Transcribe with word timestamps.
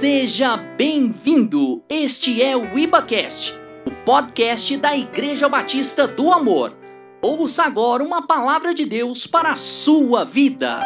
Seja 0.00 0.56
bem-vindo! 0.56 1.84
Este 1.86 2.40
é 2.40 2.56
o 2.56 2.78
IbaCast, 2.78 3.52
o 3.84 3.90
podcast 4.02 4.74
da 4.78 4.96
Igreja 4.96 5.46
Batista 5.46 6.08
do 6.08 6.32
Amor. 6.32 6.74
Ouça 7.20 7.64
agora 7.64 8.02
uma 8.02 8.26
palavra 8.26 8.72
de 8.72 8.86
Deus 8.86 9.26
para 9.26 9.52
a 9.52 9.58
sua 9.58 10.24
vida. 10.24 10.80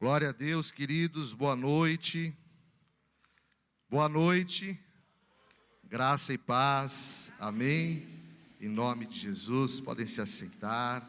Glória 0.00 0.28
a 0.28 0.32
Deus, 0.32 0.70
queridos, 0.70 1.34
boa 1.34 1.56
noite. 1.56 2.32
Boa 3.90 4.08
noite, 4.08 4.78
graça 5.82 6.32
e 6.32 6.38
paz, 6.38 7.32
amém. 7.36 8.06
Em 8.60 8.68
nome 8.68 9.06
de 9.06 9.18
Jesus, 9.18 9.80
podem 9.80 10.06
se 10.06 10.20
assentar. 10.20 11.04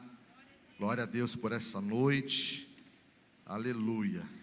Glória 0.80 1.04
a 1.04 1.06
Deus 1.06 1.36
por 1.36 1.52
essa 1.52 1.80
noite, 1.80 2.68
aleluia. 3.46 4.37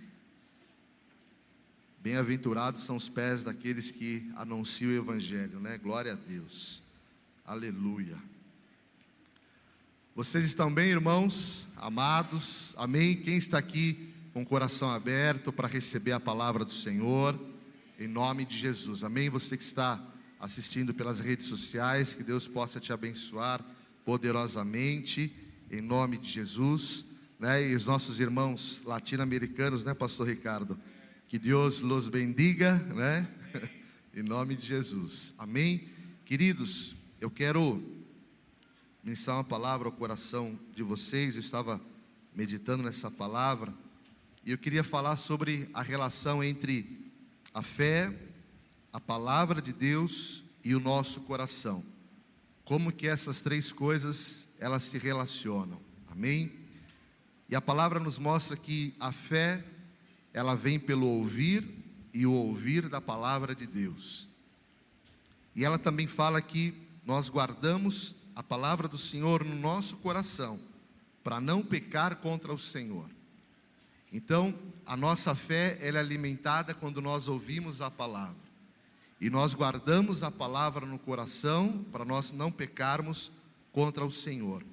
Bem-aventurados 2.05 2.83
são 2.83 2.97
os 2.97 3.09
pés 3.09 3.43
daqueles 3.43 3.91
que 3.91 4.31
anunciam 4.37 4.91
o 4.91 4.95
Evangelho, 4.95 5.59
né? 5.59 5.79
Glória 5.79 6.13
a 6.13 6.15
Deus, 6.15 6.83
aleluia. 7.47 8.15
Vocês 10.15 10.45
estão 10.45 10.71
bem, 10.71 10.91
irmãos, 10.91 11.67
amados, 11.79 12.75
amém? 12.77 13.17
Quem 13.17 13.39
está 13.39 13.57
aqui 13.57 14.13
com 14.35 14.43
o 14.43 14.47
coração 14.47 14.91
aberto 14.91 15.51
para 15.51 15.67
receber 15.67 16.13
a 16.13 16.21
palavra 16.21 16.63
do 16.63 16.75
Senhor, 16.75 17.41
em 17.99 18.07
nome 18.07 18.45
de 18.45 18.59
Jesus, 18.59 19.03
amém? 19.03 19.31
Você 19.31 19.57
que 19.57 19.63
está 19.63 19.99
assistindo 20.39 20.93
pelas 20.93 21.21
redes 21.21 21.47
sociais, 21.47 22.13
que 22.13 22.23
Deus 22.23 22.47
possa 22.47 22.79
te 22.79 22.93
abençoar 22.93 23.65
poderosamente, 24.05 25.35
em 25.71 25.81
nome 25.81 26.19
de 26.19 26.29
Jesus, 26.29 27.07
né? 27.41 27.67
E 27.67 27.75
os 27.75 27.87
nossos 27.87 28.21
irmãos 28.21 28.83
latino-americanos, 28.85 29.87
né, 29.87 29.95
Pastor 29.95 30.29
Ricardo? 30.29 30.79
Que 31.29 31.39
Deus 31.39 31.81
los 31.81 32.09
bendiga, 32.09 32.79
né? 32.79 33.29
em 34.15 34.23
nome 34.23 34.55
de 34.55 34.67
Jesus. 34.67 35.35
Amém? 35.39 35.89
Queridos, 36.25 36.95
eu 37.21 37.31
quero 37.31 37.83
ministrar 39.03 39.37
uma 39.39 39.45
palavra 39.45 39.89
ao 39.89 39.93
coração 39.93 40.59
de 40.75 40.83
vocês. 40.83 41.35
Eu 41.35 41.41
estava 41.41 41.81
meditando 42.35 42.83
nessa 42.83 43.11
palavra 43.11 43.75
e 44.45 44.51
eu 44.51 44.59
queria 44.59 44.85
falar 44.85 45.17
sobre 45.17 45.69
a 45.73 45.83
relação 45.83 46.45
entre 46.45 47.11
a 47.53 47.63
fé, 47.63 48.15
a 48.93 49.01
palavra 49.01 49.63
de 49.63 49.73
Deus 49.73 50.45
e 50.63 50.75
o 50.75 50.81
nosso 50.81 51.23
coração. 51.23 51.83
Como 52.65 52.93
que 52.93 53.09
essas 53.09 53.41
três 53.41 53.73
coisas 53.73 54.47
elas 54.59 54.83
se 54.85 54.99
relacionam. 54.99 55.81
Amém? 56.07 56.53
E 57.49 57.57
a 57.57 57.61
palavra 57.61 57.99
nos 57.99 58.19
mostra 58.19 58.57
que 58.57 58.95
a 59.01 59.11
fé 59.11 59.65
ela 60.35 60.57
vem 60.57 60.79
pelo 60.79 61.07
ouvir 61.07 61.65
e 62.13 62.27
o 62.27 62.33
ouvir 62.33 62.89
da 62.89 63.01
palavra 63.01 63.55
de 63.55 63.67
Deus. 63.67 64.29
E 65.55 65.65
ela 65.65 65.79
também 65.79 66.09
fala 66.09 66.43
que 66.43 66.75
nós 67.07 67.29
guardamos 67.29 68.17
a 68.35 68.43
palavra 68.43 68.89
do 68.89 68.99
Senhor 68.99 69.45
no 69.45 69.55
nosso 69.55 69.97
coração, 69.99 70.59
para 71.23 71.41
não 71.41 71.63
pecar 71.63 72.17
contra 72.17 72.53
o 72.53 72.59
Senhor. 72.59 73.09
Então, 74.13 74.55
a 74.85 74.97
nossa 74.97 75.35
fé 75.35 75.79
é 75.81 75.89
alimentada 75.97 76.75
quando 76.75 77.01
nós 77.01 77.29
ouvimos 77.29 77.81
a 77.81 77.91
palavra. 77.91 78.45
E 79.21 79.31
nós 79.31 79.55
guardamos 79.55 80.23
a 80.23 80.31
palavra 80.31 80.85
no 80.85 80.99
coração 80.99 81.85
para 81.91 82.05
nós 82.05 82.33
não 82.33 82.51
pecarmos 82.51 83.31
contra 83.73 84.05
o 84.05 84.11
Senhor. 84.11 84.65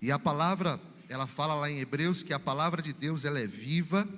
E 0.00 0.10
a 0.10 0.18
palavra, 0.18 0.80
ela 1.08 1.26
fala 1.26 1.54
lá 1.54 1.70
em 1.70 1.80
Hebreus 1.80 2.22
que 2.22 2.32
a 2.32 2.40
palavra 2.40 2.80
de 2.80 2.92
Deus 2.92 3.24
ela 3.24 3.40
é 3.40 3.46
viva, 3.46 4.08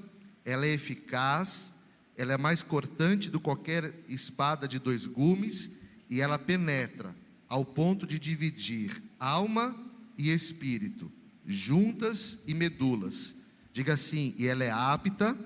ela 0.45 0.67
é 0.67 0.70
eficaz, 0.70 1.73
ela 2.17 2.33
é 2.33 2.39
mais 2.39 2.62
cortante 2.62 3.31
do 3.31 3.39
que 3.39 3.45
qualquer 3.45 3.95
espada 4.09 4.69
de 4.69 4.78
dois 4.78 5.06
gumes 5.06 5.70
e 6.09 6.20
ela 6.20 6.39
penetra 6.39 7.14
ao 7.48 7.65
ponto 7.65 8.06
de 8.06 8.19
dividir 8.19 9.03
alma 9.19 9.75
e 10.16 10.31
espírito, 10.31 11.10
juntas 11.47 12.38
e 12.47 12.54
medulas. 12.54 13.34
Diga 13.72 13.94
assim, 13.94 14.34
e 14.38 14.47
ela 14.47 14.62
é 14.62 14.71
apta 14.71 15.37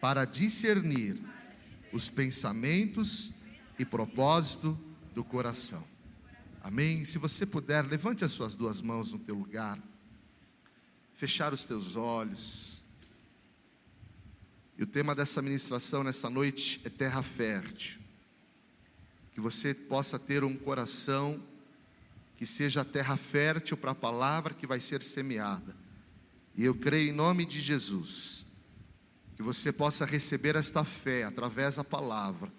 para 0.00 0.24
discernir 0.24 1.20
os 1.92 2.08
pensamentos 2.08 3.32
e 3.78 3.84
propósito 3.84 4.78
do 5.14 5.24
coração. 5.24 5.84
Amém? 6.62 7.04
Se 7.04 7.18
você 7.18 7.46
puder, 7.46 7.86
levante 7.86 8.24
as 8.24 8.32
suas 8.32 8.54
duas 8.54 8.80
mãos 8.80 9.12
no 9.12 9.18
teu 9.18 9.34
lugar, 9.34 9.78
fechar 11.14 11.52
os 11.52 11.64
teus 11.64 11.96
olhos. 11.96 12.82
E 14.78 14.84
o 14.84 14.86
tema 14.86 15.12
dessa 15.12 15.42
ministração 15.42 16.04
nessa 16.04 16.30
noite 16.30 16.80
é 16.84 16.88
terra 16.88 17.20
fértil. 17.20 17.98
Que 19.32 19.40
você 19.40 19.74
possa 19.74 20.20
ter 20.20 20.44
um 20.44 20.54
coração 20.54 21.42
que 22.36 22.46
seja 22.46 22.84
terra 22.84 23.16
fértil 23.16 23.76
para 23.76 23.90
a 23.90 23.96
palavra 23.96 24.54
que 24.54 24.68
vai 24.68 24.78
ser 24.78 25.02
semeada. 25.02 25.74
E 26.56 26.64
eu 26.64 26.76
creio 26.76 27.10
em 27.10 27.12
nome 27.12 27.44
de 27.44 27.60
Jesus 27.60 28.46
que 29.34 29.42
você 29.42 29.72
possa 29.72 30.04
receber 30.04 30.54
esta 30.54 30.84
fé 30.84 31.24
através 31.24 31.74
da 31.74 31.84
palavra 31.84 32.52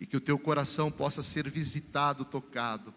e 0.00 0.06
que 0.06 0.16
o 0.16 0.20
teu 0.20 0.38
coração 0.38 0.90
possa 0.90 1.20
ser 1.20 1.50
visitado, 1.50 2.24
tocado. 2.24 2.94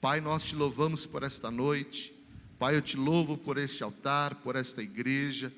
Pai, 0.00 0.20
nós 0.20 0.44
te 0.44 0.54
louvamos 0.54 1.04
por 1.04 1.24
esta 1.24 1.50
noite. 1.50 2.14
Pai, 2.60 2.76
eu 2.76 2.82
te 2.82 2.96
louvo 2.96 3.36
por 3.36 3.58
este 3.58 3.82
altar, 3.82 4.36
por 4.36 4.54
esta 4.54 4.82
igreja. 4.82 5.52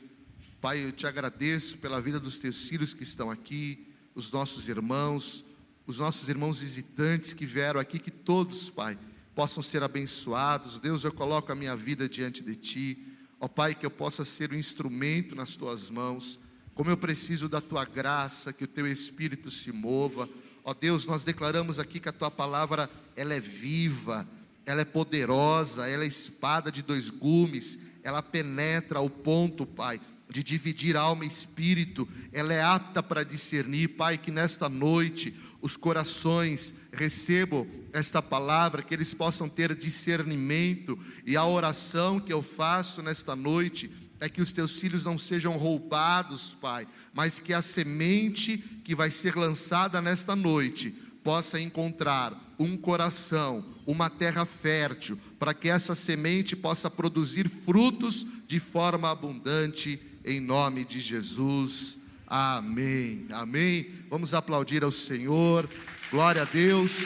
Pai, 0.60 0.84
eu 0.84 0.90
te 0.90 1.06
agradeço 1.06 1.78
pela 1.78 2.00
vida 2.00 2.18
dos 2.18 2.38
teus 2.38 2.62
filhos 2.62 2.94
que 2.94 3.02
estão 3.02 3.30
aqui, 3.30 3.86
os 4.14 4.30
nossos 4.30 4.68
irmãos, 4.68 5.44
os 5.86 5.98
nossos 5.98 6.28
irmãos 6.28 6.60
visitantes 6.60 7.32
que 7.32 7.44
vieram 7.44 7.78
aqui, 7.78 7.98
que 7.98 8.10
todos, 8.10 8.70
Pai, 8.70 8.98
possam 9.34 9.62
ser 9.62 9.82
abençoados. 9.82 10.78
Deus, 10.78 11.04
eu 11.04 11.12
coloco 11.12 11.52
a 11.52 11.54
minha 11.54 11.76
vida 11.76 12.08
diante 12.08 12.42
de 12.42 12.56
Ti. 12.56 12.98
Ó 13.38 13.46
Pai, 13.46 13.74
que 13.74 13.84
eu 13.84 13.90
possa 13.90 14.24
ser 14.24 14.50
um 14.50 14.56
instrumento 14.56 15.34
nas 15.34 15.56
Tuas 15.56 15.90
mãos. 15.90 16.40
Como 16.74 16.90
eu 16.90 16.96
preciso 16.96 17.48
da 17.48 17.60
Tua 17.60 17.84
graça, 17.84 18.52
que 18.52 18.64
o 18.64 18.68
Teu 18.68 18.86
Espírito 18.86 19.50
se 19.50 19.70
mova. 19.70 20.28
Ó 20.64 20.72
Deus, 20.72 21.04
nós 21.04 21.22
declaramos 21.22 21.78
aqui 21.78 22.00
que 22.00 22.08
a 22.08 22.12
Tua 22.12 22.30
palavra, 22.30 22.90
ela 23.14 23.34
é 23.34 23.40
viva, 23.40 24.26
ela 24.64 24.80
é 24.80 24.86
poderosa, 24.86 25.86
ela 25.86 26.04
é 26.04 26.08
espada 26.08 26.72
de 26.72 26.82
dois 26.82 27.10
gumes, 27.10 27.78
ela 28.02 28.22
penetra 28.22 28.98
ao 28.98 29.10
ponto, 29.10 29.66
Pai, 29.66 30.00
de 30.28 30.42
dividir 30.42 30.96
alma 30.96 31.24
e 31.24 31.28
espírito, 31.28 32.08
ela 32.32 32.52
é 32.52 32.62
apta 32.62 33.02
para 33.02 33.24
discernir, 33.24 33.88
Pai, 33.88 34.18
que 34.18 34.30
nesta 34.30 34.68
noite 34.68 35.34
os 35.62 35.76
corações 35.76 36.74
recebam 36.92 37.66
esta 37.92 38.20
palavra, 38.20 38.82
que 38.82 38.92
eles 38.92 39.14
possam 39.14 39.48
ter 39.48 39.74
discernimento, 39.74 40.98
e 41.24 41.36
a 41.36 41.44
oração 41.44 42.20
que 42.20 42.32
eu 42.32 42.42
faço 42.42 43.02
nesta 43.02 43.36
noite 43.36 43.90
é 44.18 44.28
que 44.28 44.40
os 44.40 44.52
teus 44.52 44.78
filhos 44.78 45.04
não 45.04 45.18
sejam 45.18 45.56
roubados, 45.56 46.56
Pai, 46.60 46.86
mas 47.12 47.38
que 47.38 47.52
a 47.52 47.62
semente 47.62 48.58
que 48.84 48.94
vai 48.94 49.10
ser 49.10 49.36
lançada 49.36 50.00
nesta 50.00 50.34
noite 50.34 50.90
possa 51.22 51.60
encontrar 51.60 52.54
um 52.58 52.76
coração, 52.76 53.64
uma 53.86 54.08
terra 54.08 54.46
fértil, 54.46 55.18
para 55.38 55.52
que 55.52 55.68
essa 55.68 55.94
semente 55.94 56.56
possa 56.56 56.90
produzir 56.90 57.48
frutos 57.48 58.26
de 58.46 58.58
forma 58.58 59.10
abundante 59.10 60.00
em 60.26 60.40
nome 60.40 60.84
de 60.84 60.98
Jesus. 60.98 61.98
Amém. 62.26 63.28
Amém. 63.30 63.92
Vamos 64.10 64.34
aplaudir 64.34 64.82
ao 64.82 64.90
Senhor. 64.90 65.70
Glória 66.10 66.42
a 66.42 66.44
Deus. 66.44 67.04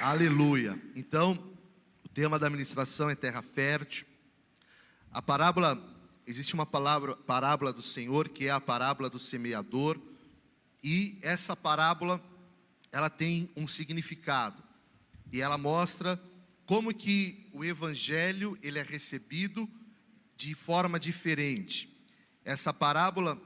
Aleluia. 0.00 0.76
Então, 0.96 1.38
o 2.04 2.08
tema 2.08 2.36
da 2.36 2.50
ministração 2.50 3.08
é 3.08 3.14
terra 3.14 3.42
fértil. 3.42 4.06
A 5.12 5.22
parábola, 5.22 5.80
existe 6.26 6.52
uma 6.52 6.66
palavra, 6.66 7.14
parábola 7.14 7.72
do 7.72 7.80
Senhor, 7.80 8.28
que 8.28 8.48
é 8.48 8.50
a 8.50 8.60
parábola 8.60 9.08
do 9.08 9.20
semeador, 9.20 9.96
e 10.82 11.16
essa 11.22 11.54
parábola, 11.54 12.20
ela 12.90 13.08
tem 13.08 13.48
um 13.56 13.68
significado. 13.68 14.60
E 15.32 15.40
ela 15.40 15.56
mostra 15.56 16.20
como 16.66 16.94
que 16.94 17.48
o 17.52 17.64
evangelho 17.64 18.58
ele 18.62 18.78
é 18.78 18.82
recebido 18.82 19.68
de 20.36 20.54
forma 20.54 20.98
diferente. 20.98 21.88
Essa 22.44 22.72
parábola 22.72 23.40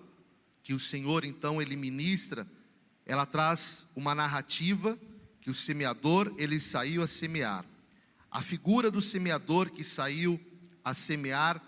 que 0.62 0.74
o 0.74 0.80
Senhor 0.80 1.24
então 1.24 1.60
ele 1.60 1.76
ministra, 1.76 2.46
ela 3.06 3.24
traz 3.24 3.86
uma 3.96 4.14
narrativa 4.14 4.98
que 5.40 5.50
o 5.50 5.54
semeador 5.54 6.34
ele 6.36 6.60
saiu 6.60 7.02
a 7.02 7.08
semear. 7.08 7.64
A 8.30 8.42
figura 8.42 8.90
do 8.90 9.00
semeador 9.00 9.70
que 9.70 9.82
saiu 9.82 10.38
a 10.84 10.92
semear 10.92 11.62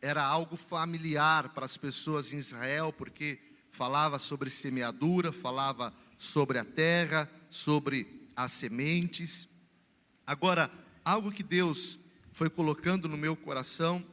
era 0.00 0.22
algo 0.22 0.56
familiar 0.56 1.48
para 1.50 1.64
as 1.64 1.76
pessoas 1.76 2.32
em 2.32 2.38
Israel, 2.38 2.92
porque 2.92 3.38
falava 3.70 4.18
sobre 4.18 4.50
semeadura, 4.50 5.32
falava 5.32 5.92
sobre 6.16 6.58
a 6.58 6.64
terra, 6.64 7.28
sobre 7.50 8.28
as 8.36 8.52
sementes. 8.52 9.48
Agora, 10.26 10.70
algo 11.04 11.30
que 11.30 11.42
Deus 11.42 11.98
foi 12.32 12.48
colocando 12.48 13.08
no 13.08 13.16
meu 13.16 13.36
coração 13.36 14.04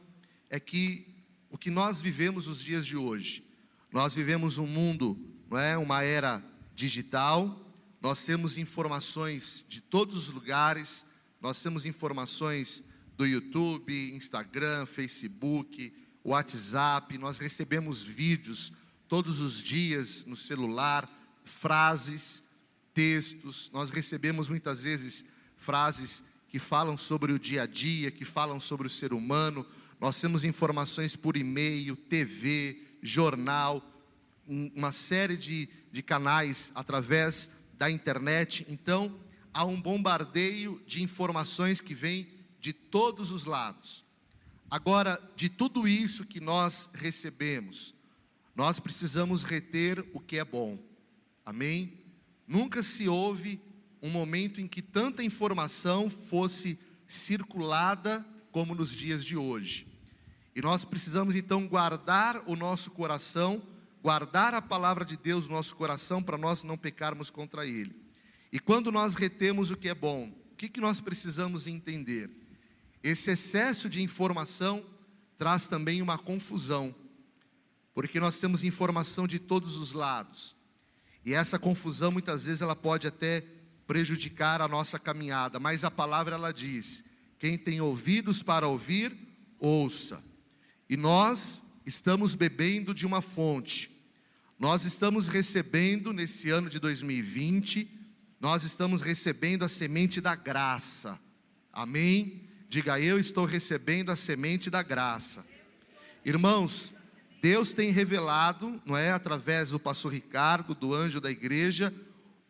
é 0.50 0.60
que 0.60 1.06
o 1.50 1.58
que 1.58 1.70
nós 1.70 2.00
vivemos 2.00 2.46
os 2.46 2.62
dias 2.62 2.86
de 2.86 2.96
hoje. 2.96 3.44
Nós 3.90 4.14
vivemos 4.14 4.58
um 4.58 4.66
mundo, 4.66 5.18
não 5.50 5.58
é, 5.58 5.76
uma 5.76 6.02
era 6.02 6.42
digital. 6.74 7.60
Nós 8.00 8.24
temos 8.24 8.56
informações 8.58 9.64
de 9.68 9.80
todos 9.80 10.16
os 10.16 10.30
lugares. 10.30 11.04
Nós 11.40 11.62
temos 11.62 11.84
informações 11.84 12.82
do 13.16 13.26
YouTube, 13.26 14.14
Instagram, 14.14 14.86
Facebook, 14.86 15.92
WhatsApp. 16.24 17.18
Nós 17.18 17.38
recebemos 17.38 18.02
vídeos 18.02 18.72
todos 19.08 19.40
os 19.40 19.62
dias 19.62 20.24
no 20.24 20.36
celular, 20.36 21.08
frases, 21.44 22.42
textos. 22.94 23.70
Nós 23.72 23.90
recebemos 23.90 24.48
muitas 24.48 24.82
vezes 24.82 25.24
frases 25.56 26.22
que 26.52 26.58
falam 26.58 26.98
sobre 26.98 27.32
o 27.32 27.38
dia 27.38 27.62
a 27.62 27.66
dia, 27.66 28.10
que 28.10 28.26
falam 28.26 28.60
sobre 28.60 28.86
o 28.86 28.90
ser 28.90 29.14
humano. 29.14 29.66
Nós 29.98 30.20
temos 30.20 30.44
informações 30.44 31.16
por 31.16 31.34
e-mail, 31.34 31.96
TV, 31.96 32.78
jornal, 33.00 33.82
uma 34.46 34.92
série 34.92 35.34
de, 35.34 35.66
de 35.90 36.02
canais 36.02 36.70
através 36.74 37.48
da 37.72 37.90
internet. 37.90 38.66
Então, 38.68 39.18
há 39.50 39.64
um 39.64 39.80
bombardeio 39.80 40.78
de 40.86 41.02
informações 41.02 41.80
que 41.80 41.94
vem 41.94 42.28
de 42.60 42.74
todos 42.74 43.32
os 43.32 43.46
lados. 43.46 44.04
Agora, 44.70 45.18
de 45.34 45.48
tudo 45.48 45.88
isso 45.88 46.26
que 46.26 46.38
nós 46.38 46.90
recebemos, 46.92 47.94
nós 48.54 48.78
precisamos 48.78 49.42
reter 49.42 50.04
o 50.12 50.20
que 50.20 50.36
é 50.36 50.44
bom. 50.44 50.78
Amém? 51.46 51.98
Nunca 52.46 52.82
se 52.82 53.08
houve 53.08 53.58
um 54.02 54.10
momento 54.10 54.60
em 54.60 54.66
que 54.66 54.82
tanta 54.82 55.22
informação 55.22 56.10
fosse 56.10 56.78
circulada 57.06 58.26
como 58.50 58.74
nos 58.74 58.94
dias 58.94 59.24
de 59.24 59.36
hoje. 59.36 59.86
E 60.54 60.60
nós 60.60 60.84
precisamos 60.84 61.36
então 61.36 61.66
guardar 61.66 62.42
o 62.46 62.56
nosso 62.56 62.90
coração, 62.90 63.62
guardar 64.02 64.54
a 64.54 64.60
palavra 64.60 65.04
de 65.04 65.16
Deus 65.16 65.46
no 65.46 65.54
nosso 65.54 65.76
coração 65.76 66.22
para 66.22 66.36
nós 66.36 66.64
não 66.64 66.76
pecarmos 66.76 67.30
contra 67.30 67.64
ele. 67.64 67.94
E 68.52 68.58
quando 68.58 68.90
nós 68.90 69.14
retemos 69.14 69.70
o 69.70 69.76
que 69.76 69.88
é 69.88 69.94
bom, 69.94 70.28
o 70.52 70.56
que, 70.56 70.68
que 70.68 70.80
nós 70.80 71.00
precisamos 71.00 71.66
entender? 71.66 72.28
Esse 73.02 73.30
excesso 73.30 73.88
de 73.88 74.02
informação 74.02 74.84
traz 75.38 75.66
também 75.66 76.02
uma 76.02 76.18
confusão, 76.18 76.94
porque 77.94 78.20
nós 78.20 78.38
temos 78.38 78.62
informação 78.62 79.26
de 79.26 79.38
todos 79.38 79.76
os 79.76 79.92
lados. 79.92 80.54
E 81.24 81.32
essa 81.32 81.58
confusão 81.58 82.10
muitas 82.10 82.44
vezes 82.44 82.60
ela 82.60 82.76
pode 82.76 83.06
até 83.06 83.44
prejudicar 83.92 84.62
a 84.62 84.68
nossa 84.68 84.98
caminhada, 84.98 85.60
mas 85.60 85.84
a 85.84 85.90
palavra 85.90 86.34
ela 86.34 86.50
diz: 86.50 87.04
quem 87.38 87.58
tem 87.58 87.82
ouvidos 87.82 88.42
para 88.42 88.66
ouvir, 88.66 89.14
ouça. 89.58 90.24
E 90.88 90.96
nós 90.96 91.62
estamos 91.84 92.34
bebendo 92.34 92.94
de 92.94 93.04
uma 93.04 93.20
fonte. 93.20 93.90
Nós 94.58 94.86
estamos 94.86 95.28
recebendo 95.28 96.10
nesse 96.10 96.48
ano 96.48 96.70
de 96.70 96.78
2020, 96.78 97.86
nós 98.40 98.64
estamos 98.64 99.02
recebendo 99.02 99.62
a 99.62 99.68
semente 99.68 100.22
da 100.22 100.34
graça. 100.34 101.20
Amém? 101.70 102.48
Diga 102.70 102.98
eu 102.98 103.18
estou 103.18 103.44
recebendo 103.44 104.08
a 104.08 104.16
semente 104.16 104.70
da 104.70 104.82
graça. 104.82 105.44
Irmãos, 106.24 106.94
Deus 107.42 107.74
tem 107.74 107.90
revelado, 107.90 108.80
não 108.86 108.96
é, 108.96 109.10
através 109.10 109.68
do 109.68 109.78
pastor 109.78 110.14
Ricardo, 110.14 110.74
do 110.74 110.94
anjo 110.94 111.20
da 111.20 111.30
igreja, 111.30 111.92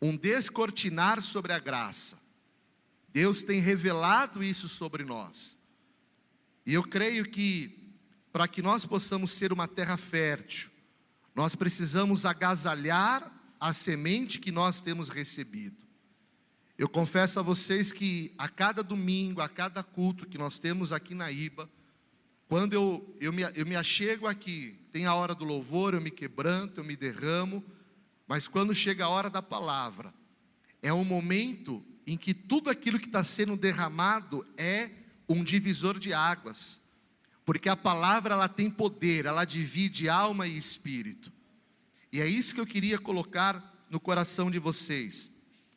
um 0.03 0.17
descortinar 0.17 1.23
sobre 1.23 1.53
a 1.53 1.61
graça. 1.61 2.19
Deus 3.13 3.45
tem 3.45 3.61
revelado 3.61 4.43
isso 4.43 4.69
sobre 4.69 5.05
nós. 5.05 5.57
E 6.67 6.75
eu 6.75 6.83
creio 6.83 7.25
que, 7.25 7.95
para 8.33 8.49
que 8.49 8.61
nós 8.61 8.85
possamos 8.85 9.31
ser 9.31 9.53
uma 9.53 9.69
terra 9.69 9.97
fértil, 9.97 10.71
nós 11.35 11.55
precisamos 11.55 12.27
agasalhar 12.27 13.33
a 13.61 13.73
semente 13.73 14.41
que 14.41 14.51
nós 14.51 14.81
temos 14.81 15.09
recebido. 15.09 15.85
Eu 16.77 16.89
confesso 16.89 17.39
a 17.39 17.43
vocês 17.43 17.93
que 17.93 18.35
a 18.37 18.49
cada 18.49 18.83
domingo, 18.83 19.41
a 19.41 19.49
cada 19.49 19.85
culto 19.85 20.27
que 20.27 20.37
nós 20.37 20.59
temos 20.59 20.93
aqui 20.93 21.15
na 21.15 21.31
IBA, 21.31 21.71
quando 22.49 22.75
eu, 22.75 23.17
eu, 23.21 23.33
me, 23.33 23.43
eu 23.55 23.65
me 23.65 23.77
achego 23.77 24.27
aqui, 24.27 24.79
tem 24.93 25.07
a 25.07 25.15
hora 25.15 25.35
do 25.35 25.45
louvor, 25.45 25.95
eu 25.95 26.01
me 26.01 26.11
quebranto, 26.11 26.81
eu 26.81 26.85
me 26.85 26.97
derramo, 26.97 27.65
mas 28.33 28.49
quando 28.49 28.73
chega 28.73 29.05
a 29.05 29.11
hora 29.11 29.29
da 29.29 29.43
palavra, 29.43 30.11
é 30.81 30.91
um 30.91 31.05
momento 31.05 31.85
em 32.07 32.17
que 32.17 32.33
tudo 32.33 32.71
aquilo 32.71 32.99
que 32.99 33.05
está 33.05 33.23
sendo 33.23 33.59
derramado 33.59 34.43
é 34.57 34.89
um 35.29 35.45
divisor 35.45 35.99
de 35.99 36.15
águas, 36.15 36.81
porque 37.45 37.69
a 37.69 37.77
palavra 37.77 38.33
ela 38.33 38.49
tem 38.49 38.71
poder, 38.71 39.27
ela 39.27 39.45
divide 39.45 40.09
alma 40.09 40.47
e 40.47 40.57
espírito, 40.57 41.31
e 42.11 42.23
é 42.23 42.27
isso 42.27 42.55
que 42.55 42.61
eu 42.63 42.67
queria 42.67 42.99
colocar 42.99 43.85
no 43.91 44.01
coração 44.01 44.51
de 44.51 44.59
vocês. 44.59 45.31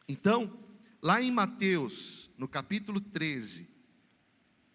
Então, 0.08 0.58
lá 1.02 1.22
em 1.22 1.32
Mateus, 1.32 2.30
no 2.38 2.48
capítulo 2.48 3.02
13, 3.02 3.68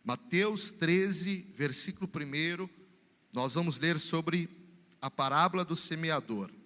Mateus 0.04 0.70
13, 0.70 1.46
versículo 1.56 2.10
1, 2.14 2.68
nós 3.32 3.54
vamos 3.54 3.78
ler 3.78 3.98
sobre 3.98 4.50
a 5.00 5.10
parábola 5.10 5.64
do 5.64 5.74
semeador. 5.74 6.59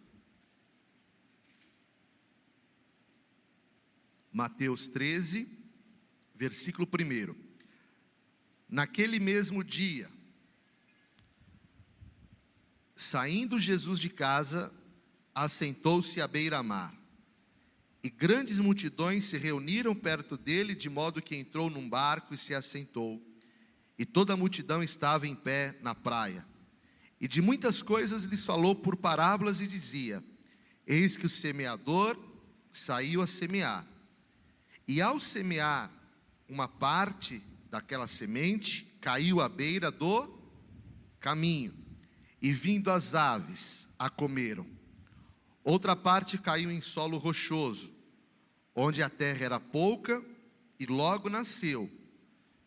Mateus 4.34 4.88
13, 4.88 5.46
versículo 6.34 6.88
1. 6.88 7.36
Naquele 8.68 9.20
mesmo 9.20 9.62
dia, 9.62 10.10
saindo 12.96 13.60
Jesus 13.60 14.00
de 14.00 14.10
casa, 14.10 14.74
assentou-se 15.32 16.20
à 16.20 16.26
beira-mar. 16.26 16.92
E 18.02 18.10
grandes 18.10 18.58
multidões 18.58 19.22
se 19.22 19.38
reuniram 19.38 19.94
perto 19.94 20.36
dele, 20.36 20.74
de 20.74 20.90
modo 20.90 21.22
que 21.22 21.36
entrou 21.36 21.70
num 21.70 21.88
barco 21.88 22.34
e 22.34 22.36
se 22.36 22.56
assentou. 22.56 23.24
E 23.96 24.04
toda 24.04 24.32
a 24.32 24.36
multidão 24.36 24.82
estava 24.82 25.28
em 25.28 25.36
pé 25.36 25.78
na 25.80 25.94
praia. 25.94 26.44
E 27.20 27.28
de 27.28 27.40
muitas 27.40 27.82
coisas 27.82 28.24
lhes 28.24 28.44
falou 28.44 28.74
por 28.74 28.96
parábolas 28.96 29.60
e 29.60 29.68
dizia: 29.68 30.24
Eis 30.84 31.16
que 31.16 31.24
o 31.24 31.30
semeador 31.30 32.18
saiu 32.72 33.22
a 33.22 33.28
semear. 33.28 33.93
E 34.86 35.00
ao 35.00 35.18
semear, 35.18 35.90
uma 36.48 36.68
parte 36.68 37.42
daquela 37.70 38.06
semente 38.06 38.86
caiu 39.00 39.40
à 39.40 39.48
beira 39.48 39.90
do 39.90 40.38
caminho, 41.18 41.74
e 42.40 42.52
vindo 42.52 42.90
as 42.90 43.14
aves 43.14 43.88
a 43.98 44.10
comeram. 44.10 44.66
Outra 45.62 45.96
parte 45.96 46.36
caiu 46.36 46.70
em 46.70 46.82
solo 46.82 47.16
rochoso, 47.16 47.90
onde 48.74 49.02
a 49.02 49.08
terra 49.08 49.44
era 49.44 49.60
pouca, 49.60 50.22
e 50.78 50.84
logo 50.84 51.30
nasceu, 51.30 51.90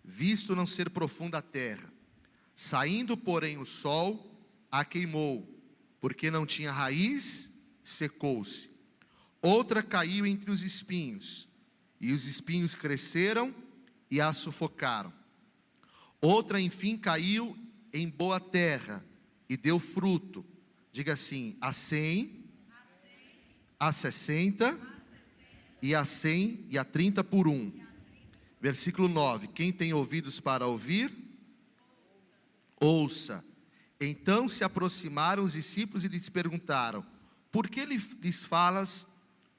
visto 0.04 0.56
não 0.56 0.66
ser 0.66 0.90
profunda 0.90 1.38
a 1.38 1.42
terra. 1.42 1.92
Saindo, 2.56 3.16
porém, 3.16 3.60
o 3.60 3.66
sol, 3.66 4.36
a 4.72 4.84
queimou, 4.84 5.48
porque 6.00 6.32
não 6.32 6.46
tinha 6.46 6.72
raiz, 6.72 7.52
secou-se. 7.84 8.70
Outra 9.42 9.84
caiu 9.84 10.26
entre 10.26 10.50
os 10.50 10.64
espinhos, 10.64 11.48
e 12.00 12.14
os 12.14 12.28
espinhos 12.28 12.76
cresceram 12.76 13.54
e 14.10 14.22
a 14.22 14.32
sufocaram. 14.34 15.12
Outra, 16.22 16.60
enfim, 16.60 16.98
caiu 16.98 17.58
em 17.94 18.08
boa 18.08 18.40
terra 18.40 19.06
e 19.50 19.56
deu 19.56 19.80
fruto. 19.80 20.46
Diga 20.92 21.14
assim: 21.14 21.58
a 21.62 21.74
cem, 21.74 22.46
a 23.80 23.92
sessenta 23.92 24.80
e 25.82 25.94
a 25.94 26.06
cem 26.06 26.66
e 26.70 26.78
a 26.78 26.84
trinta 26.84 27.24
por 27.24 27.48
um. 27.48 27.72
Versículo 28.60 29.08
9: 29.08 29.50
Quem 29.50 29.72
tem 29.72 29.94
ouvidos 29.94 30.40
para 30.40 30.66
ouvir, 30.66 31.14
ouça. 32.80 33.44
Então 34.00 34.48
se 34.48 34.64
aproximaram 34.64 35.44
os 35.44 35.54
discípulos 35.54 36.04
e 36.04 36.08
lhes 36.08 36.30
perguntaram: 36.30 37.06
Por 37.52 37.70
que 37.70 37.86
lhes 37.86 38.44
falas 38.44 39.08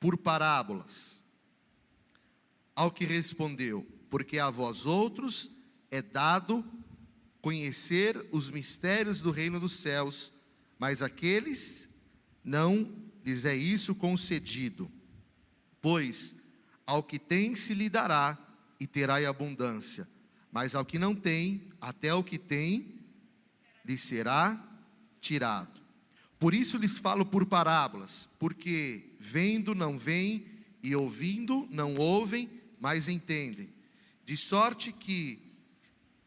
por 0.00 0.16
parábolas? 0.16 1.17
Ao 2.78 2.92
que 2.92 3.04
respondeu: 3.04 3.84
Porque 4.08 4.38
a 4.38 4.50
vós 4.50 4.86
outros 4.86 5.50
é 5.90 6.00
dado 6.00 6.64
conhecer 7.40 8.24
os 8.30 8.52
mistérios 8.52 9.20
do 9.20 9.32
reino 9.32 9.58
dos 9.58 9.72
céus, 9.72 10.32
mas 10.78 11.02
aqueles 11.02 11.88
não 12.44 12.88
lhes 13.24 13.44
é 13.44 13.56
isso 13.56 13.96
concedido. 13.96 14.88
Pois 15.82 16.36
ao 16.86 17.02
que 17.02 17.18
tem 17.18 17.56
se 17.56 17.74
lhe 17.74 17.88
dará 17.88 18.38
e 18.78 18.86
terá 18.86 19.28
abundância, 19.28 20.08
mas 20.52 20.76
ao 20.76 20.84
que 20.84 21.00
não 21.00 21.16
tem, 21.16 21.72
até 21.80 22.14
o 22.14 22.22
que 22.22 22.38
tem 22.38 23.00
lhe 23.84 23.98
será 23.98 24.56
tirado. 25.20 25.80
Por 26.38 26.54
isso 26.54 26.78
lhes 26.78 26.96
falo 26.96 27.26
por 27.26 27.44
parábolas, 27.44 28.28
porque 28.38 29.16
vendo 29.18 29.74
não 29.74 29.98
veem 29.98 30.46
e 30.80 30.94
ouvindo 30.94 31.66
não 31.72 31.96
ouvem, 31.96 32.57
mas 32.80 33.08
entendem. 33.08 33.68
De 34.24 34.36
sorte 34.36 34.92
que 34.92 35.38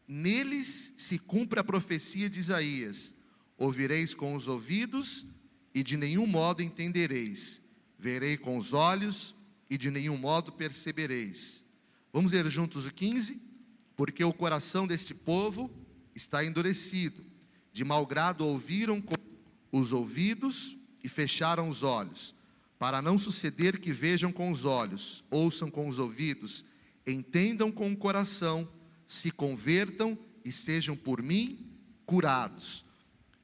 neles 0.06 0.92
se 0.96 1.18
cumpre 1.18 1.60
a 1.60 1.64
profecia 1.64 2.28
de 2.28 2.38
Isaías: 2.38 3.14
ouvireis 3.56 4.14
com 4.14 4.34
os 4.34 4.48
ouvidos 4.48 5.26
e 5.74 5.82
de 5.82 5.96
nenhum 5.96 6.26
modo 6.26 6.62
entendereis, 6.62 7.62
verei 7.98 8.36
com 8.36 8.58
os 8.58 8.72
olhos 8.72 9.34
e 9.70 9.78
de 9.78 9.90
nenhum 9.90 10.16
modo 10.16 10.52
percebereis. 10.52 11.64
Vamos 12.12 12.32
ler 12.32 12.46
juntos 12.48 12.84
o 12.84 12.92
15? 12.92 13.40
Porque 13.96 14.22
o 14.22 14.32
coração 14.32 14.86
deste 14.86 15.14
povo 15.14 15.70
está 16.14 16.44
endurecido, 16.44 17.24
de 17.72 17.84
mau 17.84 18.04
grado 18.04 18.44
ouviram 18.44 19.00
com 19.00 19.14
os 19.70 19.92
ouvidos 19.92 20.76
e 21.02 21.08
fecharam 21.08 21.68
os 21.68 21.82
olhos, 21.82 22.34
para 22.82 23.00
não 23.00 23.16
suceder 23.16 23.78
que 23.78 23.92
vejam 23.92 24.32
com 24.32 24.50
os 24.50 24.64
olhos, 24.64 25.22
ouçam 25.30 25.70
com 25.70 25.86
os 25.86 26.00
ouvidos, 26.00 26.64
entendam 27.06 27.70
com 27.70 27.92
o 27.92 27.96
coração, 27.96 28.68
se 29.06 29.30
convertam 29.30 30.18
e 30.44 30.50
sejam 30.50 30.96
por 30.96 31.22
mim 31.22 31.78
curados. 32.04 32.84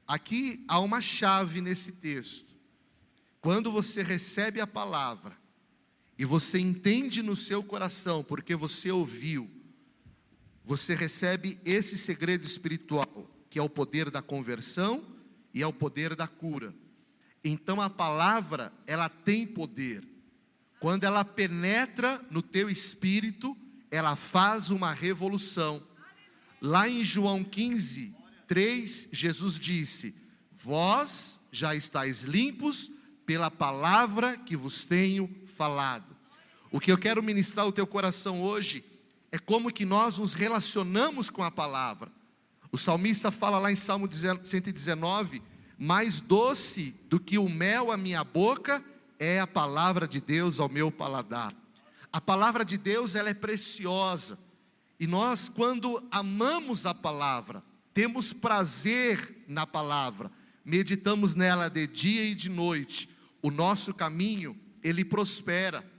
Aqui 0.05 0.65
há 0.67 0.81
uma 0.81 0.99
chave 0.99 1.61
nesse 1.61 1.93
texto. 1.93 2.53
Quando 3.39 3.71
você 3.71 4.03
recebe 4.03 4.59
a 4.59 4.67
palavra 4.67 5.37
e 6.17 6.25
você 6.25 6.59
entende 6.59 7.23
no 7.23 7.37
seu 7.37 7.63
coração, 7.63 8.21
porque 8.21 8.57
você 8.57 8.91
ouviu, 8.91 9.49
você 10.65 10.93
recebe 10.93 11.57
esse 11.63 11.97
segredo 11.97 12.45
espiritual, 12.45 13.31
que 13.49 13.57
é 13.57 13.63
o 13.63 13.69
poder 13.69 14.11
da 14.11 14.21
conversão 14.21 15.01
e 15.53 15.63
é 15.63 15.65
o 15.65 15.71
poder 15.71 16.13
da 16.13 16.27
cura. 16.27 16.75
Então 17.43 17.81
a 17.81 17.89
palavra, 17.89 18.71
ela 18.85 19.09
tem 19.09 19.45
poder. 19.45 20.07
Quando 20.79 21.03
ela 21.03 21.25
penetra 21.25 22.21
no 22.29 22.41
teu 22.41 22.69
espírito, 22.69 23.55
ela 23.91 24.15
faz 24.15 24.69
uma 24.69 24.93
revolução. 24.93 25.81
Lá 26.61 26.87
em 26.87 27.03
João 27.03 27.43
15, 27.43 28.15
3, 28.47 29.09
Jesus 29.11 29.59
disse: 29.59 30.15
Vós 30.55 31.39
já 31.51 31.75
estáis 31.75 32.23
limpos 32.23 32.91
pela 33.25 33.49
palavra 33.51 34.37
que 34.37 34.55
vos 34.55 34.85
tenho 34.85 35.29
falado. 35.55 36.15
O 36.71 36.79
que 36.79 36.91
eu 36.91 36.97
quero 36.97 37.23
ministrar 37.23 37.65
ao 37.65 37.71
teu 37.71 37.87
coração 37.87 38.41
hoje 38.41 38.83
é 39.31 39.39
como 39.39 39.71
que 39.71 39.85
nós 39.85 40.17
nos 40.17 40.33
relacionamos 40.33 41.29
com 41.29 41.43
a 41.43 41.51
palavra. 41.51 42.11
O 42.71 42.77
salmista 42.77 43.31
fala 43.31 43.57
lá 43.57 43.71
em 43.71 43.75
Salmo 43.75 44.07
119: 44.11 45.41
mais 45.79 46.19
doce 46.19 46.93
do 47.09 47.17
que 47.17 47.37
o 47.37 47.47
mel 47.47 47.89
à 47.89 47.95
minha 47.95 48.21
boca 48.21 48.83
é 49.17 49.39
a 49.39 49.47
palavra 49.47 50.05
de 50.05 50.19
Deus 50.19 50.59
ao 50.59 50.67
meu 50.67 50.91
paladar. 50.91 51.55
A 52.11 52.19
palavra 52.19 52.65
de 52.65 52.77
Deus 52.77 53.15
ela 53.15 53.29
é 53.29 53.33
preciosa. 53.33 54.37
E 54.99 55.07
nós, 55.07 55.47
quando 55.47 56.05
amamos 56.11 56.85
a 56.85 56.93
palavra, 56.93 57.63
temos 57.93 58.33
prazer 58.33 59.43
na 59.47 59.65
palavra, 59.65 60.29
meditamos 60.65 61.33
nela 61.33 61.69
de 61.69 61.87
dia 61.87 62.25
e 62.25 62.35
de 62.35 62.49
noite, 62.49 63.09
o 63.41 63.49
nosso 63.49 63.93
caminho, 63.93 64.59
ele 64.83 65.05
prospera. 65.05 65.89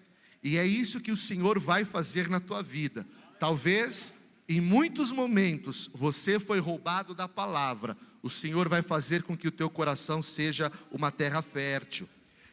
E 0.43 0.59
é 0.59 0.67
isso 0.67 1.01
que 1.01 1.11
o 1.11 1.17
Senhor 1.17 1.59
vai 1.59 1.87
fazer 1.87 2.29
na 2.29 2.39
tua 2.39 2.63
vida. 2.63 3.07
Talvez 3.39 4.13
em 4.51 4.61
muitos 4.61 5.13
momentos 5.13 5.89
você 5.95 6.41
foi 6.41 6.59
roubado 6.59 7.15
da 7.15 7.29
palavra. 7.29 7.97
O 8.21 8.29
Senhor 8.29 8.69
vai 8.69 8.83
fazer 8.83 9.23
com 9.23 9.37
que 9.37 9.47
o 9.47 9.53
teu 9.53 9.71
coração 9.71 10.21
seja 10.21 10.73
uma 10.91 11.13
terra 11.13 11.41
fértil. 11.41 12.09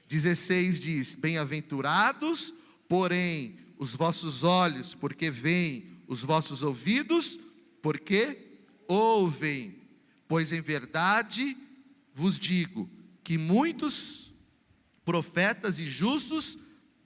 16 0.07 0.79
diz: 0.79 1.15
Bem-aventurados, 1.15 2.53
porém, 2.87 3.57
os 3.79 3.95
vossos 3.95 4.43
olhos, 4.43 4.93
porque 4.93 5.31
veem, 5.31 5.85
os 6.07 6.21
vossos 6.21 6.61
ouvidos, 6.61 7.39
porque 7.81 8.37
ouvem. 8.87 9.75
Pois 10.27 10.51
em 10.51 10.61
verdade 10.61 11.57
vos 12.13 12.37
digo 12.37 12.87
que 13.23 13.39
muitos 13.39 14.31
profetas 15.03 15.79
e 15.79 15.85
justos 15.85 16.59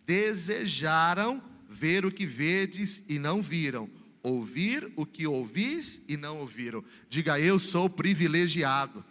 desejaram 0.06 1.42
ver 1.70 2.06
o 2.06 2.12
que 2.12 2.26
vedes 2.26 3.02
e 3.08 3.18
não 3.18 3.42
viram, 3.42 3.90
ouvir 4.24 4.92
o 4.96 5.06
que 5.06 5.26
ouvis 5.26 6.02
e 6.08 6.16
não 6.16 6.38
ouviram. 6.40 6.84
Diga, 7.10 7.40
eu 7.40 7.60
sou 7.60 7.90
privilegiado. 7.90 9.04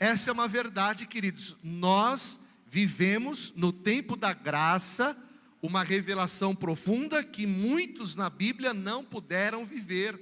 Essa 0.00 0.30
é 0.30 0.32
uma 0.32 0.48
verdade, 0.48 1.06
queridos. 1.06 1.56
Nós 1.62 2.38
vivemos 2.66 3.52
no 3.56 3.72
tempo 3.72 4.16
da 4.16 4.32
graça 4.32 5.16
uma 5.60 5.82
revelação 5.82 6.54
profunda 6.54 7.24
que 7.24 7.46
muitos 7.46 8.14
na 8.14 8.30
Bíblia 8.30 8.72
não 8.72 9.04
puderam 9.04 9.64
viver. 9.64 10.18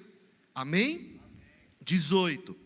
Amém? 0.55 1.21
18. 1.83 2.57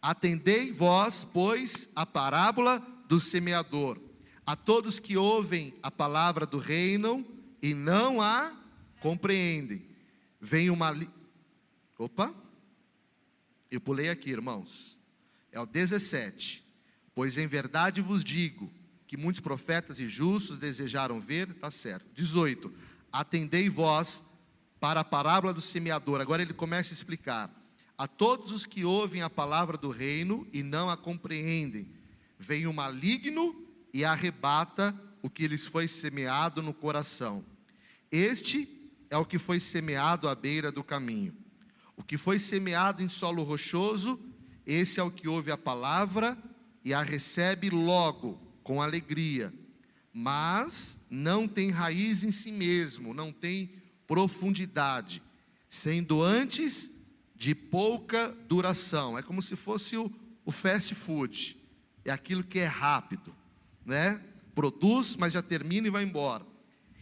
Atendei 0.00 0.72
vós, 0.72 1.26
pois, 1.30 1.88
a 1.94 2.06
parábola 2.06 2.86
do 3.08 3.20
semeador. 3.20 3.98
A 4.46 4.56
todos 4.56 4.98
que 4.98 5.16
ouvem 5.16 5.74
a 5.82 5.90
palavra 5.90 6.46
do 6.46 6.58
reino 6.58 7.24
e 7.62 7.72
não 7.74 8.20
a 8.20 8.54
compreendem. 9.00 9.93
Vem 10.44 10.68
uma. 10.68 10.94
Opa! 11.96 12.34
Eu 13.70 13.80
pulei 13.80 14.10
aqui, 14.10 14.28
irmãos. 14.28 14.94
É 15.50 15.58
o 15.58 15.64
17. 15.64 16.62
Pois 17.14 17.38
em 17.38 17.46
verdade 17.46 18.02
vos 18.02 18.22
digo 18.22 18.70
que 19.06 19.16
muitos 19.16 19.40
profetas 19.40 19.98
e 19.98 20.06
justos 20.06 20.58
desejaram 20.58 21.18
ver, 21.18 21.48
está 21.48 21.70
certo. 21.70 22.04
18. 22.14 22.70
Atendei 23.10 23.70
vós 23.70 24.22
para 24.78 25.00
a 25.00 25.04
parábola 25.04 25.54
do 25.54 25.62
semeador. 25.62 26.20
Agora 26.20 26.42
ele 26.42 26.52
começa 26.52 26.92
a 26.92 26.96
explicar. 26.96 27.50
A 27.96 28.06
todos 28.06 28.52
os 28.52 28.66
que 28.66 28.84
ouvem 28.84 29.22
a 29.22 29.30
palavra 29.30 29.78
do 29.78 29.88
reino 29.88 30.46
e 30.52 30.62
não 30.62 30.90
a 30.90 30.96
compreendem, 30.96 31.88
vem 32.38 32.66
o 32.66 32.72
maligno 32.72 33.66
e 33.94 34.04
arrebata 34.04 34.94
o 35.22 35.30
que 35.30 35.48
lhes 35.48 35.66
foi 35.66 35.88
semeado 35.88 36.62
no 36.62 36.74
coração. 36.74 37.42
Este 38.12 38.83
é 39.10 39.16
o 39.16 39.24
que 39.24 39.38
foi 39.38 39.60
semeado 39.60 40.28
à 40.28 40.34
beira 40.34 40.72
do 40.72 40.82
caminho. 40.82 41.34
O 41.96 42.02
que 42.02 42.18
foi 42.18 42.38
semeado 42.38 43.02
em 43.02 43.08
solo 43.08 43.42
rochoso, 43.42 44.18
esse 44.66 44.98
é 44.98 45.02
o 45.02 45.10
que 45.10 45.28
ouve 45.28 45.50
a 45.50 45.58
palavra 45.58 46.36
e 46.84 46.92
a 46.92 47.02
recebe 47.02 47.70
logo, 47.70 48.40
com 48.62 48.80
alegria, 48.80 49.52
mas 50.12 50.98
não 51.10 51.46
tem 51.46 51.70
raiz 51.70 52.24
em 52.24 52.30
si 52.30 52.50
mesmo, 52.50 53.12
não 53.12 53.30
tem 53.30 53.70
profundidade, 54.06 55.22
sendo 55.68 56.22
antes 56.22 56.90
de 57.36 57.54
pouca 57.54 58.28
duração. 58.48 59.18
É 59.18 59.22
como 59.22 59.42
se 59.42 59.54
fosse 59.54 59.96
o, 59.96 60.10
o 60.44 60.50
fast 60.50 60.94
food, 60.94 61.58
é 62.04 62.10
aquilo 62.10 62.42
que 62.42 62.58
é 62.58 62.66
rápido, 62.66 63.34
né? 63.84 64.20
Produz, 64.54 65.16
mas 65.16 65.32
já 65.32 65.42
termina 65.42 65.88
e 65.88 65.90
vai 65.90 66.04
embora. 66.04 66.53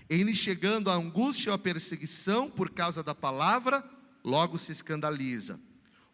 Ele 0.08 0.34
chegando 0.34 0.90
a 0.90 0.94
angústia 0.94 1.50
ou 1.50 1.54
a 1.54 1.58
perseguição 1.58 2.50
por 2.50 2.70
causa 2.70 3.02
da 3.02 3.14
palavra, 3.14 3.84
logo 4.24 4.58
se 4.58 4.72
escandaliza. 4.72 5.60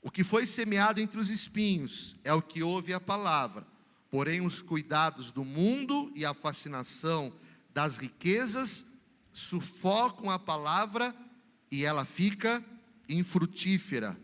O 0.02 0.10
que 0.10 0.22
foi 0.22 0.46
semeado 0.46 1.00
entre 1.00 1.20
os 1.20 1.30
espinhos 1.30 2.16
é 2.24 2.32
o 2.32 2.42
que 2.42 2.62
ouve 2.62 2.92
a 2.92 3.00
palavra, 3.00 3.66
porém 4.10 4.44
os 4.44 4.62
cuidados 4.62 5.30
do 5.30 5.44
mundo 5.44 6.12
e 6.14 6.24
a 6.24 6.32
fascinação 6.32 7.32
das 7.74 7.96
riquezas 7.96 8.86
sufocam 9.32 10.30
a 10.30 10.38
palavra 10.38 11.14
e 11.70 11.84
ela 11.84 12.04
fica 12.04 12.64
infrutífera. 13.08 14.18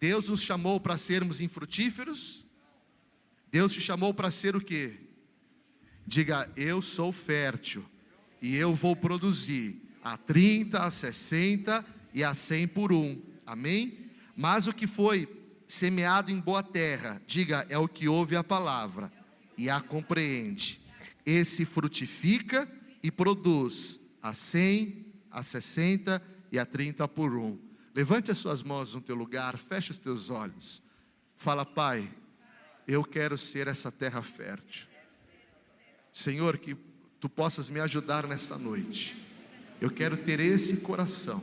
Deus 0.00 0.28
nos 0.28 0.40
chamou 0.40 0.78
para 0.78 0.96
sermos 0.96 1.40
infrutíferos? 1.40 2.46
Deus 3.50 3.72
te 3.72 3.80
chamou 3.80 4.14
para 4.14 4.30
ser 4.30 4.54
o 4.54 4.60
quê? 4.60 5.00
Diga, 6.06 6.50
eu 6.56 6.80
sou 6.80 7.12
fértil 7.12 7.84
e 8.40 8.56
eu 8.56 8.74
vou 8.74 8.94
produzir 8.94 9.80
a 10.02 10.16
30, 10.16 10.78
a 10.78 10.90
60 10.90 11.84
e 12.14 12.24
a 12.24 12.34
100 12.34 12.68
por 12.68 12.92
um. 12.92 13.20
Amém? 13.44 14.10
Mas 14.36 14.66
o 14.66 14.72
que 14.72 14.86
foi 14.86 15.28
semeado 15.66 16.30
em 16.30 16.40
boa 16.40 16.62
terra, 16.62 17.20
diga, 17.26 17.66
é 17.68 17.76
o 17.76 17.88
que 17.88 18.08
ouve 18.08 18.36
a 18.36 18.44
palavra 18.44 19.12
e 19.56 19.68
a 19.68 19.80
compreende. 19.80 20.80
Esse 21.26 21.64
frutifica 21.64 22.70
e 23.02 23.10
produz 23.10 24.00
a 24.22 24.32
100, 24.32 25.06
a 25.30 25.42
60 25.42 26.22
e 26.50 26.58
a 26.58 26.64
30 26.64 27.06
por 27.08 27.34
um. 27.34 27.58
Levante 27.94 28.30
as 28.30 28.38
suas 28.38 28.62
mãos 28.62 28.94
no 28.94 29.00
teu 29.00 29.16
lugar, 29.16 29.58
feche 29.58 29.90
os 29.90 29.98
teus 29.98 30.30
olhos. 30.30 30.82
Fala, 31.36 31.66
Pai, 31.66 32.08
eu 32.86 33.04
quero 33.04 33.36
ser 33.36 33.66
essa 33.66 33.92
terra 33.92 34.22
fértil. 34.22 34.86
Senhor, 36.12 36.58
que 36.58 36.74
tu 37.20 37.28
possas 37.28 37.68
me 37.68 37.80
ajudar 37.80 38.26
nessa 38.26 38.56
noite. 38.56 39.16
Eu 39.80 39.90
quero 39.90 40.16
ter 40.16 40.40
esse 40.40 40.78
coração. 40.78 41.42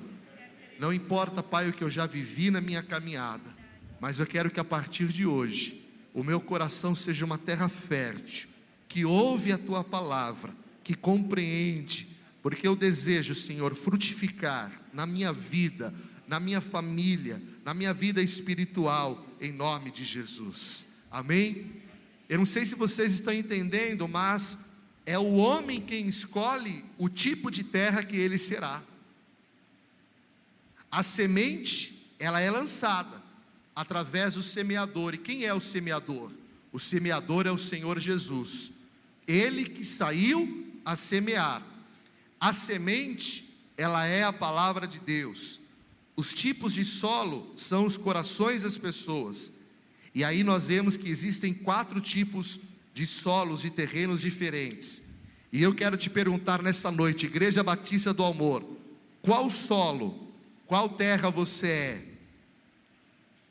Não 0.79 0.93
importa, 0.93 1.41
Pai, 1.41 1.69
o 1.69 1.73
que 1.73 1.83
eu 1.83 1.89
já 1.89 2.05
vivi 2.05 2.51
na 2.51 2.59
minha 2.59 2.83
caminhada, 2.83 3.55
mas 3.99 4.19
eu 4.19 4.27
quero 4.27 4.51
que 4.51 4.59
a 4.59 4.63
partir 4.63 5.07
de 5.07 5.25
hoje 5.25 5.85
o 6.13 6.23
meu 6.23 6.39
coração 6.39 6.95
seja 6.95 7.25
uma 7.25 7.37
terra 7.37 7.67
fértil, 7.67 8.49
que 8.87 9.05
ouve 9.05 9.51
a 9.51 9.57
tua 9.57 9.83
palavra, 9.83 10.53
que 10.83 10.93
compreende, 10.93 12.07
porque 12.41 12.67
eu 12.67 12.75
desejo, 12.75 13.35
Senhor, 13.35 13.75
frutificar 13.75 14.71
na 14.93 15.05
minha 15.05 15.33
vida, 15.33 15.93
na 16.27 16.39
minha 16.39 16.61
família, 16.61 17.41
na 17.65 17.73
minha 17.73 17.93
vida 17.93 18.21
espiritual, 18.21 19.25
em 19.41 19.51
nome 19.51 19.91
de 19.91 20.03
Jesus. 20.03 20.85
Amém? 21.11 21.81
Eu 22.29 22.39
não 22.39 22.45
sei 22.45 22.65
se 22.65 22.75
vocês 22.75 23.13
estão 23.13 23.33
entendendo, 23.33 24.07
mas 24.07 24.57
é 25.05 25.19
o 25.19 25.35
homem 25.35 25.79
quem 25.79 26.07
escolhe 26.07 26.83
o 26.97 27.07
tipo 27.07 27.51
de 27.51 27.63
terra 27.63 28.03
que 28.03 28.17
ele 28.17 28.37
será. 28.37 28.81
A 30.91 31.03
semente, 31.03 32.07
ela 32.17 32.41
é 32.41 32.49
lançada 32.49 33.21
através 33.75 34.35
do 34.35 34.41
semeador. 34.41 35.13
E 35.13 35.17
quem 35.17 35.43
é 35.43 35.53
o 35.53 35.61
semeador? 35.61 36.31
O 36.71 36.79
semeador 36.79 37.45
é 37.45 37.51
o 37.51 37.57
Senhor 37.57 37.99
Jesus. 37.99 38.71
Ele 39.27 39.65
que 39.65 39.83
saiu 39.83 40.73
a 40.83 40.95
semear. 40.95 41.61
A 42.39 42.53
semente, 42.53 43.53
ela 43.77 44.05
é 44.05 44.23
a 44.23 44.33
palavra 44.33 44.87
de 44.87 44.99
Deus. 44.99 45.59
Os 46.15 46.33
tipos 46.33 46.73
de 46.73 46.85
solo 46.85 47.53
são 47.55 47.85
os 47.85 47.97
corações 47.97 48.61
das 48.63 48.77
pessoas. 48.77 49.51
E 50.13 50.23
aí 50.23 50.43
nós 50.43 50.67
vemos 50.67 50.95
que 50.95 51.09
existem 51.09 51.53
quatro 51.53 51.99
tipos 51.99 52.57
de 52.57 52.74
solos 53.03 53.65
e 53.65 53.71
terrenos 53.71 54.21
diferentes. 54.21 55.01
E 55.51 55.63
eu 55.63 55.73
quero 55.73 55.97
te 55.97 56.09
perguntar 56.09 56.61
nessa 56.61 56.91
noite, 56.91 57.25
Igreja 57.25 57.63
Batista 57.63 58.13
do 58.13 58.23
Amor, 58.23 58.63
qual 59.21 59.49
solo, 59.49 60.31
qual 60.67 60.87
terra 60.87 61.31
você 61.31 61.67
é? 61.67 62.05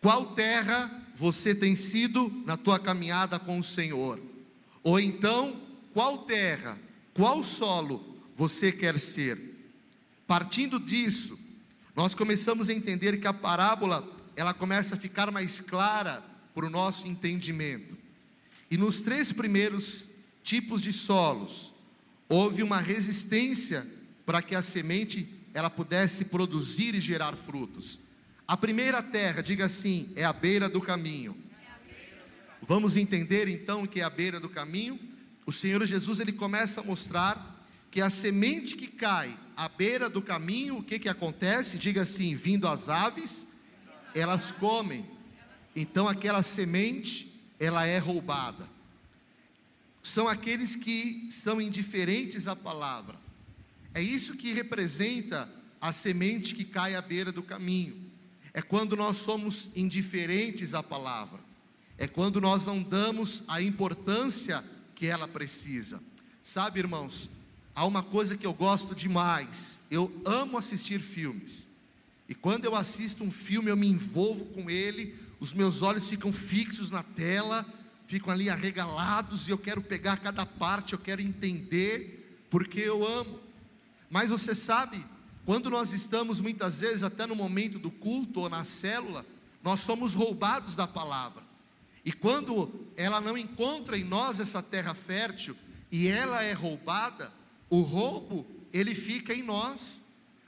Qual 0.00 0.26
terra 0.34 1.02
você 1.16 1.54
tem 1.54 1.74
sido 1.74 2.30
na 2.46 2.56
tua 2.56 2.78
caminhada 2.78 3.38
com 3.38 3.58
o 3.58 3.64
Senhor? 3.64 4.20
Ou 4.82 5.00
então, 5.00 5.60
qual 5.92 6.18
terra, 6.18 6.78
qual 7.12 7.42
solo 7.42 8.16
você 8.36 8.70
quer 8.70 9.00
ser? 9.00 9.40
Partindo 10.26 10.78
disso, 10.78 11.38
nós 11.96 12.14
começamos 12.14 12.68
a 12.68 12.74
entender 12.74 13.18
que 13.18 13.26
a 13.26 13.32
parábola, 13.32 14.06
ela 14.36 14.52
começa 14.52 14.94
a 14.94 14.98
ficar 14.98 15.30
mais 15.30 15.60
clara 15.60 16.22
para 16.54 16.66
o 16.66 16.70
nosso 16.70 17.08
entendimento. 17.08 18.03
E 18.75 18.76
nos 18.76 19.02
três 19.02 19.31
primeiros 19.31 20.04
tipos 20.43 20.83
de 20.83 20.93
solos, 20.93 21.73
houve 22.28 22.61
uma 22.61 22.81
resistência 22.81 23.87
para 24.26 24.43
que 24.43 24.52
a 24.52 24.62
semente 24.62 25.28
ela 25.54 25.71
pudesse 25.71 26.25
produzir 26.25 26.93
e 26.93 27.00
gerar 27.00 27.37
frutos. 27.37 28.00
A 28.49 28.57
primeira 28.57 29.00
terra, 29.00 29.45
diga 29.45 29.66
assim, 29.66 30.12
é 30.16 30.25
a 30.25 30.33
beira 30.33 30.69
do 30.69 30.81
caminho. 30.81 31.37
Vamos 32.61 32.97
entender 32.97 33.47
então 33.47 33.87
que 33.87 34.00
é 34.00 34.02
a 34.02 34.11
beira 34.11 34.40
do 34.40 34.49
caminho? 34.49 34.99
O 35.47 35.52
Senhor 35.52 35.87
Jesus 35.87 36.19
ele 36.19 36.33
começa 36.33 36.81
a 36.81 36.85
mostrar 36.85 37.64
que 37.93 38.00
a 38.00 38.11
semente 38.11 38.75
que 38.75 38.88
cai 38.88 39.38
à 39.57 39.69
beira 39.69 40.11
do 40.11 40.21
caminho, 40.21 40.78
o 40.78 40.83
que 40.83 40.99
que 40.99 41.09
acontece? 41.09 41.78
Diga 41.78 42.02
assim, 42.02 42.35
vindo 42.35 42.66
as 42.66 42.88
aves, 42.88 43.47
elas 44.12 44.50
comem. 44.50 45.09
Então 45.76 46.09
aquela 46.09 46.43
semente, 46.43 47.34
ela 47.64 47.87
é 47.87 47.99
roubada. 47.99 48.68
São 50.02 50.28
aqueles 50.28 50.76
que 50.76 51.28
são 51.30 51.61
indiferentes 51.61 52.47
à 52.47 52.54
palavra. 52.54 53.18
É 53.94 54.02
isso 54.02 54.35
que 54.35 54.52
representa 54.52 55.49
a 55.80 55.92
semente 55.92 56.54
que 56.54 56.64
cai 56.64 56.94
à 56.94 57.00
beira 57.00 57.33
do 57.33 57.42
caminho. 57.42 57.97
É 58.52 58.61
quando 58.61 58.97
nós 58.97 59.16
somos 59.16 59.71
indiferentes 59.75 60.75
à 60.75 60.83
palavra. 60.83 61.40
É 61.97 62.06
quando 62.06 62.40
nós 62.40 62.66
não 62.66 62.83
damos 62.83 63.42
a 63.49 63.62
importância 63.62 64.64
que 64.94 65.06
ela 65.06 65.26
precisa. 65.26 66.02
Sabe, 66.42 66.80
irmãos, 66.80 67.30
há 67.75 67.87
uma 67.87 68.02
coisa 68.02 68.37
que 68.37 68.47
eu 68.47 68.52
gosto 68.52 68.94
demais. 68.94 69.80
Eu 69.90 70.12
amo 70.25 70.59
assistir 70.59 71.00
filmes. 71.00 71.68
E 72.28 72.35
quando 72.35 72.64
eu 72.64 72.75
assisto 72.75 73.23
um 73.23 73.30
filme, 73.30 73.71
eu 73.71 73.76
me 73.76 73.87
envolvo 73.87 74.47
com 74.47 74.71
ele, 74.71 75.14
os 75.44 75.52
meus 75.52 75.82
olhos 75.82 76.08
ficam 76.08 76.32
fixos 76.32 76.90
na 76.90 77.02
tela, 77.02 77.66
ficam 78.06 78.32
ali 78.32 78.48
arregalados 78.48 79.46
e 79.46 79.50
eu 79.50 79.58
quero 79.58 79.82
pegar 79.82 80.16
cada 80.16 80.46
parte, 80.46 80.94
eu 80.94 80.98
quero 80.98 81.20
entender, 81.20 82.46
porque 82.48 82.80
eu 82.80 83.07
amo. 83.07 83.38
Mas 84.09 84.30
você 84.30 84.54
sabe, 84.54 85.04
quando 85.44 85.68
nós 85.68 85.92
estamos 85.92 86.40
muitas 86.40 86.80
vezes 86.80 87.02
até 87.02 87.26
no 87.26 87.37
momento 87.37 87.78
do 87.78 87.90
culto 87.90 88.40
ou 88.40 88.48
na 88.48 88.64
célula, 88.64 89.26
nós 89.62 89.80
somos 89.80 90.14
roubados 90.14 90.74
da 90.74 90.88
palavra. 90.88 91.42
E 92.07 92.11
quando 92.11 92.88
ela 92.96 93.20
não 93.20 93.37
encontra 93.37 93.98
em 93.98 94.04
nós 94.04 94.40
essa 94.40 94.62
terra 94.62 94.94
fértil 94.94 95.54
e 95.92 96.09
ela 96.09 96.42
é 96.42 96.54
roubada, 96.54 97.30
o 97.68 97.83
roubo 97.83 98.46
ele 98.72 98.94
fica 98.94 99.35
em 99.35 99.42
nós. 99.42 100.00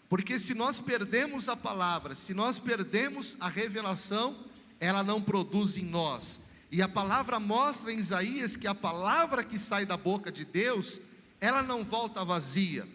Porque 0.08 0.38
se 0.38 0.54
nós 0.54 0.80
perdemos 0.80 1.50
a 1.50 1.56
palavra, 1.56 2.14
se 2.14 2.32
nós 2.32 2.58
perdemos 2.58 3.36
a 3.38 3.46
revelação, 3.50 4.46
ela 4.80 5.02
não 5.02 5.20
produz 5.20 5.76
em 5.76 5.84
nós. 5.84 6.40
E 6.70 6.82
a 6.82 6.88
palavra 6.88 7.38
mostra 7.38 7.92
em 7.92 7.98
Isaías 7.98 8.56
que 8.56 8.66
a 8.66 8.74
palavra 8.74 9.44
que 9.44 9.58
sai 9.58 9.86
da 9.86 9.96
boca 9.96 10.32
de 10.32 10.44
Deus, 10.44 11.00
ela 11.40 11.62
não 11.62 11.84
volta 11.84 12.24
vazia, 12.24 12.86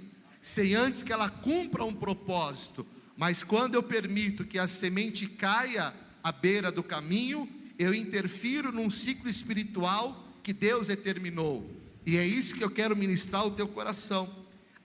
sem 0.41 0.75
antes 0.75 1.03
que 1.03 1.13
ela 1.13 1.29
cumpra 1.29 1.83
um 1.83 1.93
propósito. 1.93 2.85
Mas 3.17 3.43
quando 3.43 3.75
eu 3.75 3.83
permito 3.83 4.45
que 4.45 4.59
a 4.59 4.67
semente 4.67 5.27
caia 5.27 5.93
à 6.23 6.31
beira 6.31 6.71
do 6.71 6.83
caminho, 6.83 7.49
eu 7.77 7.93
interfiro 7.93 8.71
num 8.71 8.89
ciclo 8.89 9.29
espiritual 9.29 10.27
que 10.43 10.53
Deus 10.53 10.87
determinou. 10.87 11.69
E 12.05 12.17
é 12.17 12.25
isso 12.25 12.55
que 12.55 12.63
eu 12.63 12.69
quero 12.69 12.95
ministrar 12.95 13.41
ao 13.43 13.51
teu 13.51 13.67
coração. 13.67 14.29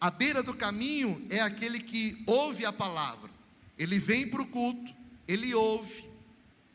A 0.00 0.10
beira 0.10 0.42
do 0.42 0.54
caminho 0.54 1.26
é 1.30 1.40
aquele 1.40 1.80
que 1.80 2.22
ouve 2.26 2.64
a 2.64 2.72
palavra. 2.72 3.30
Ele 3.78 3.98
vem 3.98 4.28
para 4.28 4.42
o 4.42 4.46
culto, 4.46 4.92
ele 5.26 5.54
ouve, 5.54 6.05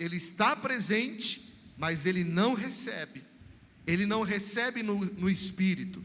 ele 0.01 0.17
está 0.17 0.55
presente, 0.55 1.53
mas 1.77 2.07
ele 2.07 2.23
não 2.23 2.55
recebe. 2.55 3.23
Ele 3.85 4.03
não 4.03 4.23
recebe 4.23 4.81
no, 4.81 4.95
no 4.95 5.29
espírito. 5.29 6.03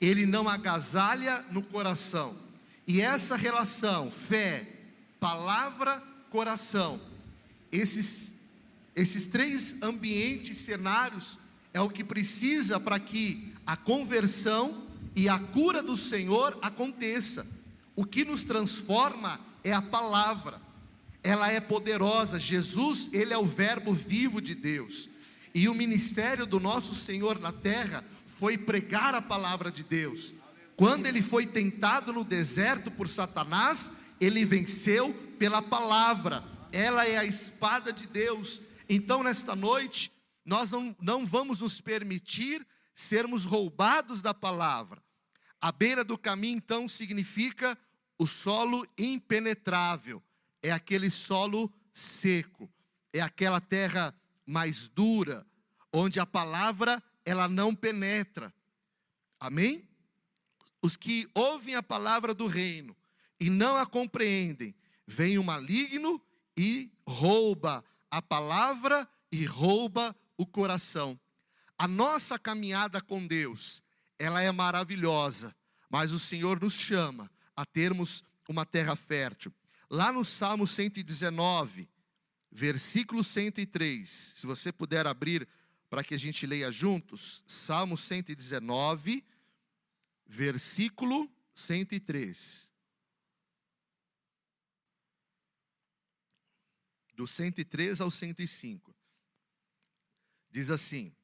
Ele 0.00 0.24
não 0.24 0.48
agasalha 0.48 1.44
no 1.50 1.62
coração. 1.62 2.38
E 2.86 3.02
essa 3.02 3.36
relação, 3.36 4.10
fé, 4.10 4.66
palavra, 5.20 6.02
coração, 6.30 6.98
esses, 7.70 8.32
esses 8.94 9.26
três 9.26 9.74
ambientes, 9.82 10.56
cenários, 10.58 11.38
é 11.74 11.80
o 11.82 11.90
que 11.90 12.02
precisa 12.02 12.80
para 12.80 12.98
que 12.98 13.52
a 13.66 13.76
conversão 13.76 14.86
e 15.14 15.28
a 15.28 15.38
cura 15.38 15.82
do 15.82 15.98
Senhor 15.98 16.58
aconteça. 16.62 17.46
O 17.94 18.06
que 18.06 18.24
nos 18.24 18.42
transforma 18.42 19.38
é 19.62 19.74
a 19.74 19.82
palavra 19.82 20.65
ela 21.26 21.50
é 21.50 21.58
poderosa. 21.58 22.38
Jesus, 22.38 23.10
ele 23.12 23.34
é 23.34 23.38
o 23.38 23.44
Verbo 23.44 23.92
vivo 23.92 24.40
de 24.40 24.54
Deus. 24.54 25.10
E 25.52 25.68
o 25.68 25.74
ministério 25.74 26.46
do 26.46 26.60
nosso 26.60 26.94
Senhor 26.94 27.40
na 27.40 27.50
terra 27.50 28.04
foi 28.28 28.56
pregar 28.56 29.12
a 29.12 29.20
palavra 29.20 29.72
de 29.72 29.82
Deus. 29.82 30.32
Quando 30.76 31.06
ele 31.06 31.20
foi 31.20 31.44
tentado 31.44 32.12
no 32.12 32.22
deserto 32.22 32.92
por 32.92 33.08
Satanás, 33.08 33.90
ele 34.20 34.44
venceu 34.44 35.12
pela 35.36 35.60
palavra. 35.60 36.44
Ela 36.70 37.04
é 37.08 37.16
a 37.16 37.24
espada 37.24 37.92
de 37.92 38.06
Deus. 38.06 38.62
Então, 38.88 39.24
nesta 39.24 39.56
noite, 39.56 40.12
nós 40.44 40.70
não, 40.70 40.94
não 41.00 41.26
vamos 41.26 41.58
nos 41.58 41.80
permitir 41.80 42.64
sermos 42.94 43.44
roubados 43.44 44.22
da 44.22 44.32
palavra. 44.32 45.02
A 45.60 45.72
beira 45.72 46.04
do 46.04 46.16
caminho, 46.16 46.58
então, 46.58 46.88
significa 46.88 47.76
o 48.16 48.28
solo 48.28 48.86
impenetrável 48.96 50.22
é 50.62 50.70
aquele 50.70 51.10
solo 51.10 51.72
seco, 51.92 52.70
é 53.12 53.20
aquela 53.20 53.60
terra 53.60 54.14
mais 54.44 54.88
dura, 54.88 55.46
onde 55.92 56.20
a 56.20 56.26
palavra 56.26 57.02
ela 57.24 57.48
não 57.48 57.74
penetra. 57.74 58.52
Amém? 59.40 59.88
Os 60.82 60.96
que 60.96 61.28
ouvem 61.34 61.74
a 61.74 61.82
palavra 61.82 62.32
do 62.32 62.46
reino 62.46 62.96
e 63.40 63.50
não 63.50 63.76
a 63.76 63.84
compreendem, 63.86 64.74
vem 65.06 65.38
o 65.38 65.44
maligno 65.44 66.20
e 66.56 66.92
rouba 67.06 67.84
a 68.10 68.22
palavra 68.22 69.08
e 69.30 69.44
rouba 69.44 70.14
o 70.36 70.46
coração. 70.46 71.18
A 71.78 71.86
nossa 71.86 72.38
caminhada 72.38 73.00
com 73.00 73.26
Deus, 73.26 73.82
ela 74.18 74.42
é 74.42 74.50
maravilhosa, 74.50 75.54
mas 75.90 76.12
o 76.12 76.18
Senhor 76.18 76.60
nos 76.60 76.74
chama 76.74 77.30
a 77.54 77.64
termos 77.64 78.24
uma 78.48 78.64
terra 78.64 78.96
fértil. 78.96 79.52
Lá 79.88 80.12
no 80.12 80.24
Salmo 80.24 80.66
119, 80.66 81.88
versículo 82.50 83.22
103, 83.22 84.08
se 84.08 84.46
você 84.46 84.72
puder 84.72 85.06
abrir 85.06 85.46
para 85.88 86.02
que 86.02 86.14
a 86.14 86.18
gente 86.18 86.46
leia 86.46 86.72
juntos, 86.72 87.44
Salmo 87.46 87.96
119, 87.96 89.24
versículo 90.26 91.30
103. 91.54 92.68
Do 97.14 97.26
103 97.26 98.00
ao 98.00 98.10
105. 98.10 98.94
Diz 100.50 100.70
assim: 100.70 101.14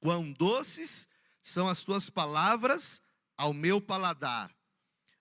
Quão 0.00 0.32
doces 0.32 1.06
são 1.42 1.68
as 1.68 1.82
tuas 1.84 2.08
palavras 2.08 3.00
ao 3.36 3.52
meu 3.52 3.80
paladar 3.80 4.54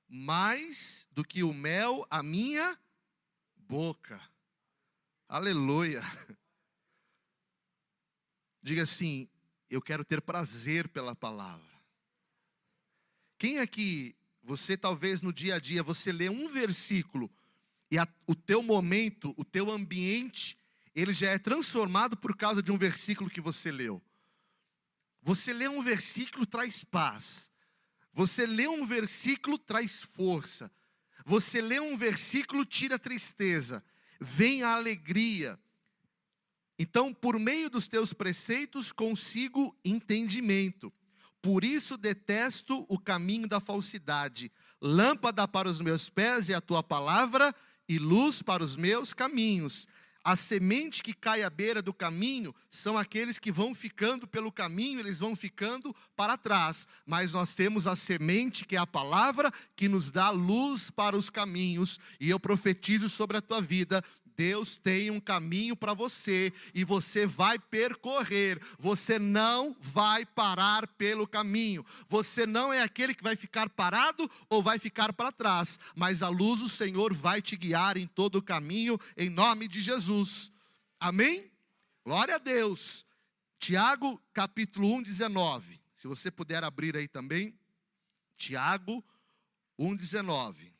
mais 0.09 1.07
do 1.11 1.23
que 1.23 1.43
o 1.43 1.53
mel 1.53 2.05
a 2.09 2.23
minha 2.23 2.77
boca. 3.55 4.19
Aleluia. 5.27 6.01
Diga 8.61 8.83
assim: 8.83 9.29
eu 9.69 9.81
quero 9.81 10.03
ter 10.03 10.21
prazer 10.21 10.87
pela 10.89 11.15
palavra. 11.15 11.69
Quem 13.37 13.59
aqui, 13.59 14.15
você 14.43 14.75
talvez 14.75 15.21
no 15.21 15.31
dia 15.31 15.55
a 15.55 15.59
dia, 15.59 15.83
você 15.83 16.11
lê 16.11 16.29
um 16.29 16.47
versículo 16.47 17.31
e 17.91 17.97
a, 17.97 18.07
o 18.27 18.35
teu 18.35 18.61
momento, 18.61 19.33
o 19.37 19.45
teu 19.45 19.71
ambiente, 19.71 20.57
ele 20.93 21.13
já 21.13 21.29
é 21.29 21.39
transformado 21.39 22.17
por 22.17 22.35
causa 22.35 22.61
de 22.61 22.71
um 22.71 22.77
versículo 22.77 23.29
que 23.29 23.41
você 23.41 23.71
leu. 23.71 24.01
Você 25.21 25.53
lê 25.53 25.67
um 25.67 25.81
versículo 25.81 26.45
traz 26.45 26.83
paz. 26.83 27.48
Você 28.19 28.45
lê 28.45 28.67
um 28.67 28.85
versículo 28.85 29.57
traz 29.57 30.01
força. 30.01 30.69
Você 31.25 31.61
lê 31.61 31.79
um 31.79 31.95
versículo 31.95 32.65
tira 32.65 32.99
tristeza. 32.99 33.81
Vem 34.19 34.61
a 34.61 34.75
alegria. 34.75 35.57
Então, 36.77 37.13
por 37.13 37.39
meio 37.39 37.69
dos 37.69 37.87
teus 37.87 38.11
preceitos 38.11 38.91
consigo 38.91 39.73
entendimento. 39.85 40.91
Por 41.41 41.63
isso 41.63 41.95
detesto 41.95 42.85
o 42.89 42.99
caminho 42.99 43.47
da 43.47 43.61
falsidade. 43.61 44.51
Lâmpada 44.81 45.47
para 45.47 45.69
os 45.69 45.79
meus 45.79 46.09
pés 46.09 46.49
é 46.49 46.55
a 46.55 46.59
tua 46.59 46.83
palavra 46.83 47.55
e 47.87 47.97
luz 47.97 48.41
para 48.41 48.61
os 48.61 48.75
meus 48.75 49.13
caminhos. 49.13 49.87
A 50.23 50.35
semente 50.35 51.01
que 51.01 51.13
cai 51.13 51.43
à 51.43 51.49
beira 51.49 51.81
do 51.81 51.93
caminho 51.93 52.53
são 52.69 52.97
aqueles 52.97 53.39
que 53.39 53.51
vão 53.51 53.73
ficando 53.73 54.27
pelo 54.27 54.51
caminho, 54.51 54.99
eles 54.99 55.19
vão 55.19 55.35
ficando 55.35 55.95
para 56.15 56.37
trás. 56.37 56.85
Mas 57.05 57.31
nós 57.31 57.55
temos 57.55 57.87
a 57.87 57.95
semente, 57.95 58.65
que 58.65 58.75
é 58.75 58.79
a 58.79 58.87
palavra, 58.87 59.51
que 59.75 59.87
nos 59.87 60.11
dá 60.11 60.29
luz 60.29 60.91
para 60.91 61.15
os 61.15 61.29
caminhos. 61.29 61.99
E 62.19 62.29
eu 62.29 62.39
profetizo 62.39 63.07
sobre 63.07 63.37
a 63.37 63.41
tua 63.41 63.61
vida: 63.61 64.03
Deus 64.39 64.77
tem 64.77 65.11
um 65.11 65.19
caminho 65.19 65.75
para 65.75 65.93
você 65.93 66.53
e 66.73 66.85
você 66.85 67.25
vai 67.25 67.59
percorrer, 67.59 68.57
você 68.79 69.19
não 69.19 69.75
vai 69.81 70.25
parar 70.25 70.87
pelo 70.87 71.27
caminho. 71.27 71.85
Você 72.07 72.45
não 72.45 72.71
é 72.71 72.81
aquele 72.81 73.13
que 73.13 73.21
vai 73.21 73.35
ficar 73.35 73.69
parado 73.69 74.31
ou 74.49 74.63
vai 74.63 74.79
ficar 74.79 75.11
para 75.11 75.29
trás, 75.29 75.77
mas 75.93 76.23
a 76.23 76.29
luz 76.29 76.61
do 76.61 76.69
Senhor 76.69 77.13
vai 77.13 77.41
te 77.41 77.57
guiar 77.57 77.97
em 77.97 78.07
todo 78.07 78.37
o 78.37 78.41
caminho, 78.41 78.97
em 79.17 79.29
nome 79.29 79.67
de 79.67 79.81
Jesus. 79.81 80.53
Amém? 80.97 81.51
Glória 82.05 82.35
a 82.35 82.37
Deus. 82.37 83.05
Tiago, 83.57 84.21
capítulo 84.31 84.95
1, 84.99 85.03
19. 85.03 85.81
Se 85.97 86.07
você 86.07 86.31
puder 86.31 86.63
abrir 86.63 86.95
aí 86.95 87.09
também. 87.09 87.53
Tiago 88.37 89.03
1, 89.77 89.97
19. 89.97 90.79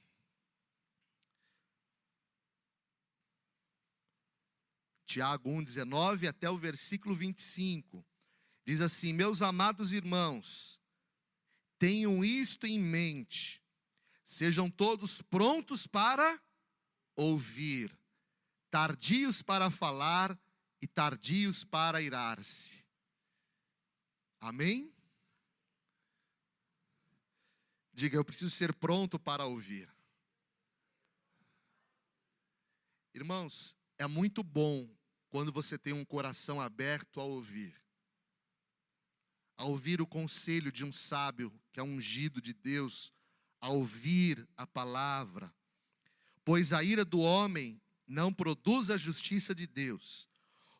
Tiago 5.09 5.49
1, 5.49 5.63
19 5.63 6.27
até 6.27 6.47
o 6.47 6.55
versículo 6.55 7.15
25. 7.15 8.05
Diz 8.63 8.79
assim: 8.79 9.11
Meus 9.11 9.41
amados 9.41 9.91
irmãos, 9.91 10.79
tenham 11.79 12.23
isto 12.23 12.67
em 12.67 12.79
mente, 12.79 13.59
sejam 14.23 14.69
todos 14.69 15.19
prontos 15.23 15.87
para 15.87 16.39
ouvir, 17.15 17.91
tardios 18.69 19.41
para 19.41 19.71
falar 19.71 20.39
e 20.79 20.85
tardios 20.85 21.63
para 21.63 21.99
irar-se. 22.03 22.85
Amém? 24.39 24.93
Diga, 27.91 28.15
eu 28.15 28.23
preciso 28.23 28.51
ser 28.51 28.75
pronto 28.75 29.19
para 29.19 29.43
ouvir. 29.43 29.91
Irmãos, 33.11 33.75
é 33.97 34.05
muito 34.05 34.43
bom 34.43 34.98
quando 35.29 35.51
você 35.51 35.77
tem 35.77 35.93
um 35.93 36.03
coração 36.03 36.59
aberto 36.59 37.21
a 37.21 37.23
ouvir, 37.23 37.73
a 39.57 39.65
ouvir 39.65 40.01
o 40.01 40.07
conselho 40.07 40.71
de 40.71 40.83
um 40.83 40.91
sábio 40.91 41.53
que 41.71 41.79
é 41.79 41.83
ungido 41.83 42.41
de 42.41 42.53
Deus, 42.53 43.13
a 43.61 43.69
ouvir 43.69 44.47
a 44.57 44.65
palavra, 44.65 45.53
pois 46.43 46.73
a 46.73 46.83
ira 46.83 47.05
do 47.05 47.19
homem 47.19 47.79
não 48.07 48.33
produz 48.33 48.89
a 48.89 48.97
justiça 48.97 49.53
de 49.53 49.67
Deus. 49.67 50.27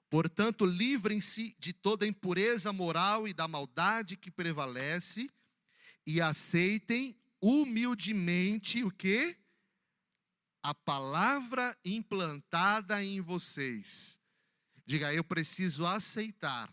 Portanto, 0.10 0.66
livrem-se 0.66 1.56
de 1.60 1.72
toda 1.72 2.08
impureza 2.08 2.74
moral 2.74 3.28
e 3.28 3.34
da 3.34 3.48
maldade 3.48 4.18
que 4.18 4.32
prevalece 4.32 5.30
e 6.08 6.20
aceitem 6.20 7.16
humildemente 7.40 8.84
o 8.84 8.90
que? 8.90 9.38
A 10.64 10.74
palavra 10.74 11.78
implantada 11.86 13.04
em 13.04 13.22
vocês 13.22 14.19
Diga, 14.90 15.14
eu 15.14 15.24
preciso 15.24 15.86
aceitar 15.86 16.68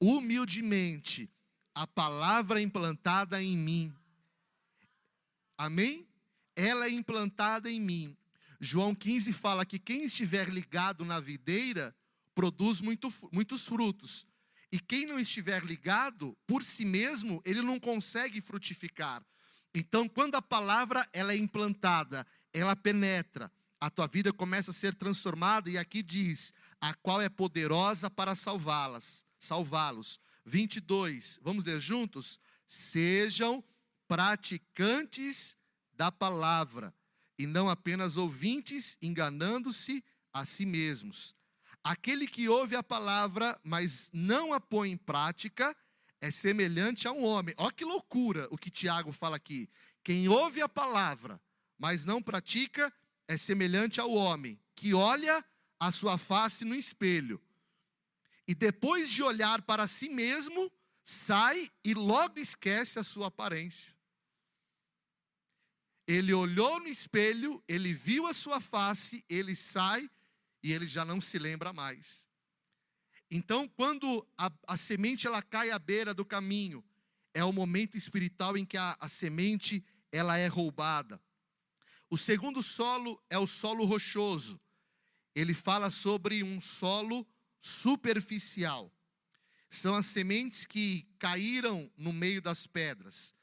humildemente 0.00 1.28
a 1.74 1.84
palavra 1.84 2.60
implantada 2.60 3.42
em 3.42 3.56
mim. 3.56 3.92
Amém? 5.58 6.06
Ela 6.54 6.86
é 6.86 6.90
implantada 6.90 7.68
em 7.68 7.80
mim. 7.80 8.16
João 8.60 8.94
15 8.94 9.32
fala 9.32 9.66
que 9.66 9.80
quem 9.80 10.04
estiver 10.04 10.48
ligado 10.48 11.04
na 11.04 11.18
videira 11.18 11.92
produz 12.36 12.80
muito, 12.80 13.12
muitos 13.32 13.66
frutos. 13.66 14.24
E 14.70 14.78
quem 14.78 15.04
não 15.04 15.18
estiver 15.18 15.64
ligado, 15.64 16.38
por 16.46 16.62
si 16.62 16.84
mesmo, 16.84 17.42
ele 17.44 17.62
não 17.62 17.80
consegue 17.80 18.40
frutificar. 18.40 19.20
Então, 19.74 20.08
quando 20.08 20.36
a 20.36 20.42
palavra 20.42 21.04
ela 21.12 21.32
é 21.32 21.36
implantada, 21.36 22.24
ela 22.52 22.76
penetra, 22.76 23.50
a 23.80 23.90
tua 23.90 24.06
vida 24.06 24.32
começa 24.32 24.70
a 24.70 24.74
ser 24.74 24.94
transformada, 24.94 25.68
e 25.68 25.76
aqui 25.76 26.00
diz: 26.00 26.54
a 26.84 26.92
qual 26.92 27.22
é 27.22 27.30
poderosa 27.30 28.10
para 28.10 28.34
salvá-las, 28.34 29.24
salvá-los. 29.38 30.20
22, 30.44 31.40
vamos 31.40 31.64
ler 31.64 31.80
juntos? 31.80 32.38
Sejam 32.66 33.64
praticantes 34.06 35.56
da 35.94 36.12
palavra, 36.12 36.94
e 37.38 37.46
não 37.46 37.70
apenas 37.70 38.18
ouvintes, 38.18 38.98
enganando-se 39.00 40.04
a 40.30 40.44
si 40.44 40.66
mesmos. 40.66 41.34
Aquele 41.82 42.26
que 42.26 42.50
ouve 42.50 42.76
a 42.76 42.82
palavra, 42.82 43.58
mas 43.64 44.10
não 44.12 44.52
a 44.52 44.60
põe 44.60 44.90
em 44.90 44.96
prática, 44.98 45.74
é 46.20 46.30
semelhante 46.30 47.08
a 47.08 47.12
um 47.12 47.24
homem. 47.24 47.54
Olha 47.56 47.72
que 47.72 47.84
loucura 47.86 48.46
o 48.50 48.58
que 48.58 48.70
Tiago 48.70 49.10
fala 49.10 49.36
aqui. 49.36 49.70
Quem 50.02 50.28
ouve 50.28 50.60
a 50.60 50.68
palavra, 50.68 51.40
mas 51.78 52.04
não 52.04 52.22
pratica, 52.22 52.92
é 53.26 53.38
semelhante 53.38 54.02
ao 54.02 54.12
homem 54.12 54.60
que 54.74 54.92
olha 54.92 55.42
a 55.78 55.90
sua 55.90 56.16
face 56.18 56.64
no 56.64 56.74
espelho 56.74 57.40
e 58.46 58.54
depois 58.54 59.10
de 59.10 59.22
olhar 59.22 59.62
para 59.62 59.88
si 59.88 60.08
mesmo, 60.08 60.70
sai 61.02 61.70
e 61.82 61.94
logo 61.94 62.38
esquece 62.38 62.98
a 62.98 63.02
sua 63.02 63.28
aparência. 63.28 63.94
Ele 66.06 66.34
olhou 66.34 66.80
no 66.80 66.88
espelho, 66.88 67.62
ele 67.66 67.94
viu 67.94 68.26
a 68.26 68.34
sua 68.34 68.60
face, 68.60 69.24
ele 69.28 69.56
sai 69.56 70.08
e 70.62 70.72
ele 70.72 70.86
já 70.86 71.04
não 71.04 71.20
se 71.20 71.38
lembra 71.38 71.72
mais. 71.72 72.28
Então, 73.30 73.66
quando 73.66 74.26
a, 74.36 74.52
a 74.68 74.76
semente 74.76 75.26
ela 75.26 75.40
cai 75.40 75.70
à 75.70 75.78
beira 75.78 76.12
do 76.12 76.24
caminho, 76.24 76.84
é 77.32 77.42
o 77.42 77.52
momento 77.52 77.96
espiritual 77.96 78.56
em 78.56 78.66
que 78.66 78.76
a, 78.76 78.94
a 79.00 79.08
semente 79.08 79.82
ela 80.12 80.36
é 80.36 80.46
roubada. 80.46 81.20
O 82.10 82.18
segundo 82.18 82.62
solo 82.62 83.20
é 83.30 83.38
o 83.38 83.46
solo 83.46 83.86
rochoso. 83.86 84.60
Ele 85.34 85.54
fala 85.54 85.90
sobre 85.90 86.42
um 86.42 86.60
solo 86.60 87.26
superficial. 87.60 88.92
São 89.68 89.94
as 89.94 90.06
sementes 90.06 90.64
que 90.66 91.06
caíram 91.18 91.90
no 91.96 92.12
meio 92.12 92.40
das 92.40 92.66
pedras. 92.66 93.34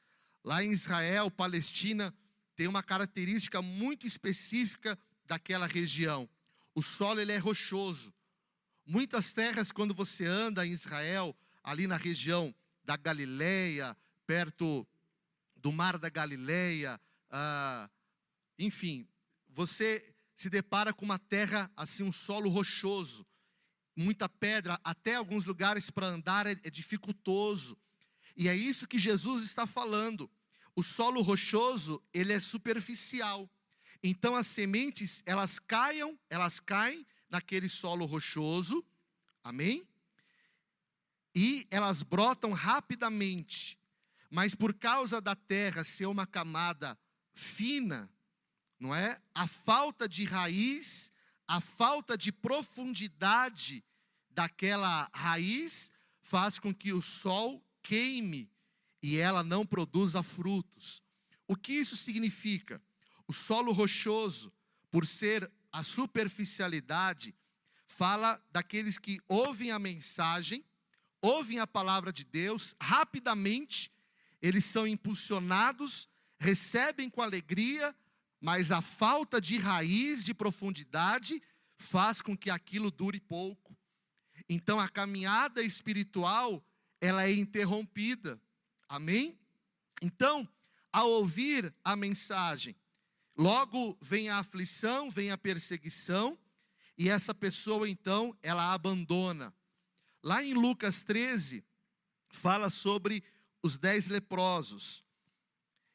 Lá 0.44 0.64
em 0.64 0.72
Israel, 0.72 1.30
Palestina, 1.30 2.14
tem 2.56 2.68
uma 2.68 2.82
característica 2.82 3.62
muito 3.62 4.08
específica 4.08 4.98
daquela 5.26 5.68
região. 5.68 6.30
O 6.74 6.82
solo 6.82 7.20
ele 7.20 7.32
é 7.32 7.38
rochoso. 7.38 8.14
Muitas 8.86 9.34
terras, 9.34 9.72
quando 9.72 9.94
você 9.94 10.26
anda 10.26 10.66
em 10.66 10.72
Israel, 10.72 11.36
ali 11.64 11.88
na 11.88 11.98
região 11.98 12.54
da 12.84 12.96
Galileia, 12.96 13.96
perto 14.26 14.88
do 15.56 15.72
mar 15.72 15.98
da 15.98 16.10
Galileia, 16.10 17.00
ah, 17.30 17.90
enfim, 18.58 19.08
você 19.50 20.14
se 20.42 20.50
depara 20.50 20.92
com 20.92 21.06
uma 21.06 21.20
terra 21.20 21.72
assim, 21.78 22.02
um 22.02 22.12
solo 22.12 22.50
rochoso, 22.50 23.26
muita 23.96 24.28
pedra, 24.28 24.80
até 24.84 25.16
alguns 25.16 25.46
lugares 25.46 25.92
para 25.92 26.08
andar 26.08 26.48
é, 26.48 26.52
é 26.64 26.70
dificultoso. 26.70 27.78
E 28.36 28.50
é 28.50 28.56
isso 28.56 28.88
que 28.88 28.98
Jesus 28.98 29.44
está 29.44 29.68
falando. 29.68 30.30
O 30.76 30.82
solo 30.82 31.22
rochoso, 31.22 32.02
ele 32.12 32.34
é 32.34 32.40
superficial. 32.40 33.48
Então 34.02 34.36
as 34.36 34.48
sementes, 34.48 35.22
elas 35.28 35.60
caiam, 35.60 36.20
elas 36.28 36.60
caem 36.60 37.06
naquele 37.30 37.70
solo 37.70 38.06
rochoso. 38.06 38.84
Amém? 39.44 39.88
E 41.36 41.68
elas 41.70 42.02
brotam 42.02 42.52
rapidamente. 42.52 43.78
Mas 44.30 44.56
por 44.56 44.74
causa 44.74 45.22
da 45.22 45.36
terra 45.36 45.84
ser 45.84 46.08
uma 46.08 46.26
camada 46.26 46.98
fina, 47.34 48.10
não 48.82 48.96
é? 48.96 49.22
A 49.34 49.46
falta 49.46 50.10
de 50.10 50.26
raiz, 50.26 51.12
a 51.48 51.62
falta 51.62 52.18
de 52.18 52.32
profundidade 52.32 53.86
daquela 54.32 55.08
raiz 55.14 55.92
faz 56.24 56.58
com 56.58 56.74
que 56.74 56.92
o 56.92 57.02
sol 57.02 57.64
queime 57.84 58.50
e 59.04 59.18
ela 59.18 59.44
não 59.44 59.66
produza 59.66 60.24
frutos. 60.24 61.04
O 61.48 61.56
que 61.56 61.74
isso 61.74 61.96
significa? 61.96 62.82
O 63.28 63.34
solo 63.34 63.72
rochoso, 63.72 64.52
por 64.90 65.06
ser 65.06 65.50
a 65.72 65.84
superficialidade, 65.84 67.36
fala 67.86 68.42
daqueles 68.52 68.98
que 68.98 69.20
ouvem 69.28 69.72
a 69.72 69.78
mensagem, 69.78 70.66
ouvem 71.22 71.60
a 71.60 71.68
palavra 71.68 72.12
de 72.12 72.24
Deus, 72.24 72.76
rapidamente 72.82 73.92
eles 74.42 74.66
são 74.66 74.88
impulsionados, 74.88 76.10
recebem 76.40 77.10
com 77.10 77.22
alegria, 77.22 77.96
mas 78.42 78.72
a 78.72 78.82
falta 78.82 79.40
de 79.40 79.58
raiz, 79.58 80.24
de 80.24 80.34
profundidade, 80.34 81.42
faz 81.78 82.20
com 82.20 82.36
que 82.36 82.50
aquilo 82.50 82.90
dure 82.90 83.20
pouco. 83.20 83.78
Então 84.50 84.80
a 84.80 84.90
caminhada 84.90 85.62
espiritual, 85.62 86.66
ela 87.00 87.24
é 87.24 87.32
interrompida. 87.32 88.42
Amém? 88.90 89.40
Então, 90.02 90.50
ao 90.92 91.10
ouvir 91.10 91.74
a 91.84 91.96
mensagem, 91.96 92.76
logo 93.38 93.96
vem 94.02 94.30
a 94.30 94.40
aflição, 94.40 95.10
vem 95.12 95.30
a 95.30 95.38
perseguição, 95.38 96.38
e 96.98 97.10
essa 97.10 97.34
pessoa 97.34 97.88
então, 97.88 98.36
ela 98.42 98.74
abandona. 98.74 99.54
Lá 100.24 100.44
em 100.44 100.54
Lucas 100.54 101.02
13, 101.04 101.64
fala 102.30 102.70
sobre 102.70 103.24
os 103.64 103.78
dez 103.78 104.08
leprosos, 104.08 105.04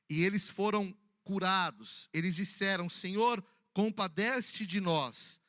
e 0.09 0.23
eles 0.23 0.49
foram 0.49 0.97
curados. 1.27 2.09
Eles 2.15 2.37
disseram: 2.37 2.89
Senhor, 2.89 3.45
compadece 3.75 4.65
de 4.65 4.81
nós. 4.81 5.41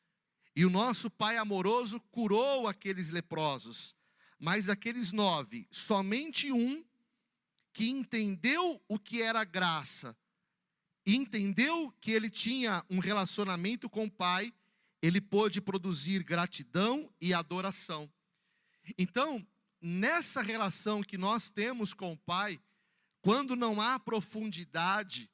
E 0.55 0.65
o 0.65 0.69
nosso 0.71 1.07
Pai 1.09 1.37
amoroso 1.37 2.01
curou 2.11 2.67
aqueles 2.67 3.11
leprosos. 3.11 3.95
Mas 4.39 4.65
daqueles 4.65 5.11
nove, 5.11 5.67
somente 5.71 6.51
um 6.51 6.83
que 7.71 7.89
entendeu 7.89 8.81
o 8.87 8.97
que 8.97 9.21
era 9.21 9.43
graça, 9.43 10.17
entendeu 11.05 11.93
que 12.01 12.11
ele 12.11 12.29
tinha 12.29 12.83
um 12.89 12.99
relacionamento 12.99 13.87
com 13.87 14.05
o 14.05 14.11
Pai, 14.11 14.51
ele 15.01 15.21
pôde 15.21 15.61
produzir 15.61 16.23
gratidão 16.23 17.11
e 17.21 17.33
adoração. 17.33 18.11
Então, 18.97 19.45
nessa 19.79 20.41
relação 20.41 21.03
que 21.03 21.17
nós 21.17 21.51
temos 21.51 21.93
com 21.93 22.13
o 22.13 22.17
Pai, 22.17 22.59
quando 23.21 23.55
não 23.55 23.81
há 23.81 23.99
profundidade, 23.99 25.29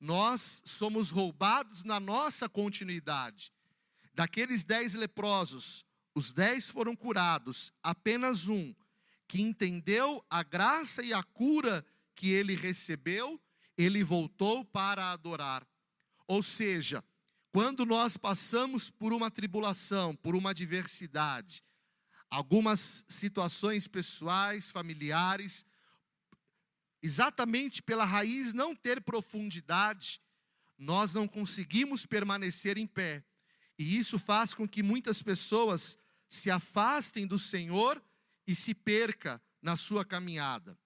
nós 0.00 0.62
somos 0.64 1.10
roubados 1.10 1.84
na 1.84 2.00
nossa 2.00 2.48
continuidade. 2.48 3.52
Daqueles 4.14 4.64
dez 4.64 4.94
leprosos, 4.94 5.84
os 6.14 6.32
dez 6.32 6.68
foram 6.68 6.96
curados, 6.96 7.72
apenas 7.82 8.48
um, 8.48 8.74
que 9.28 9.40
entendeu 9.40 10.24
a 10.28 10.42
graça 10.42 11.02
e 11.02 11.12
a 11.12 11.22
cura 11.22 11.84
que 12.16 12.30
ele 12.30 12.54
recebeu, 12.54 13.40
ele 13.76 14.02
voltou 14.02 14.64
para 14.64 15.12
adorar. 15.12 15.66
Ou 16.26 16.42
seja, 16.42 17.04
quando 17.52 17.84
nós 17.84 18.16
passamos 18.16 18.90
por 18.90 19.12
uma 19.12 19.30
tribulação, 19.30 20.14
por 20.16 20.34
uma 20.34 20.50
adversidade, 20.50 21.62
algumas 22.30 23.04
situações 23.08 23.86
pessoais, 23.86 24.70
familiares, 24.70 25.66
exatamente 27.02 27.82
pela 27.82 28.04
raiz 28.04 28.52
não 28.52 28.74
ter 28.74 29.00
profundidade, 29.00 30.20
nós 30.78 31.14
não 31.14 31.28
conseguimos 31.28 32.06
permanecer 32.06 32.78
em 32.78 32.86
pé. 32.86 33.24
E 33.78 33.96
isso 33.96 34.18
faz 34.18 34.54
com 34.54 34.68
que 34.68 34.82
muitas 34.82 35.22
pessoas 35.22 35.98
se 36.28 36.50
afastem 36.50 37.26
do 37.26 37.38
Senhor 37.38 38.02
e 38.46 38.54
se 38.54 38.74
perca 38.74 39.42
na 39.62 39.76
sua 39.76 40.04
caminhada. 40.04 40.78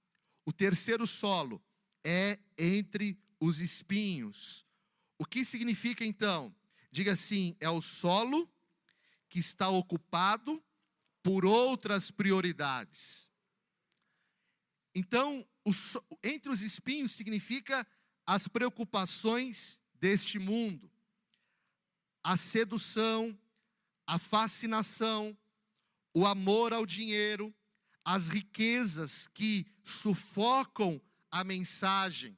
O 0.47 0.53
terceiro 0.53 1.07
solo 1.07 1.63
é 2.05 2.39
entre 2.59 3.19
os 3.41 3.61
espinhos. 3.61 4.67
O 5.19 5.25
que 5.25 5.45
significa 5.45 6.05
então? 6.05 6.55
Diga 6.91 7.13
assim: 7.13 7.57
é 7.61 7.69
o 7.69 7.81
solo 7.81 8.49
que 9.29 9.39
está 9.39 9.69
ocupado 9.69 10.63
por 11.23 11.45
outras 11.45 12.11
prioridades. 12.11 13.31
Então, 14.95 15.47
entre 16.23 16.51
os 16.51 16.63
espinhos 16.63 17.13
significa 17.13 17.87
as 18.27 18.49
preocupações 18.49 19.81
deste 20.01 20.39
mundo 20.39 20.91
a 22.25 22.39
sedução, 22.39 23.39
a 24.07 24.19
fascinação, 24.19 25.37
o 26.17 26.27
amor 26.27 26.73
ao 26.73 26.87
dinheiro, 26.87 27.55
as 28.03 28.29
riquezas 28.29 29.27
que 29.27 29.67
sufocam 29.85 31.01
a 31.31 31.45
mensagem, 31.45 32.37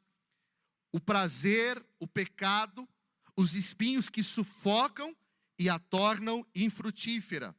o 0.92 0.98
prazer, 0.98 1.84
o 2.00 2.06
pecado, 2.06 2.88
os 3.36 3.54
espinhos 3.54 4.08
que 4.08 4.24
sufocam 4.24 5.16
e 5.56 5.68
a 5.68 5.78
tornam 5.78 6.44
infrutífera. 6.54 7.54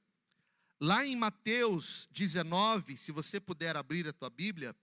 Lá 0.81 1.05
em 1.05 1.15
Mateus 1.15 2.07
19, 2.11 2.97
se 2.97 3.11
você 3.11 3.39
puder 3.39 3.77
abrir 3.77 4.07
a 4.07 4.13
tua 4.13 4.29
Bíblia, 4.29 4.75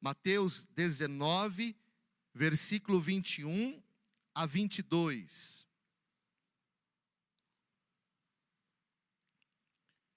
Mateus 0.00 0.66
19, 0.76 1.76
versículo 2.32 3.00
21 3.00 3.82
a 4.34 4.46
22. 4.46 5.66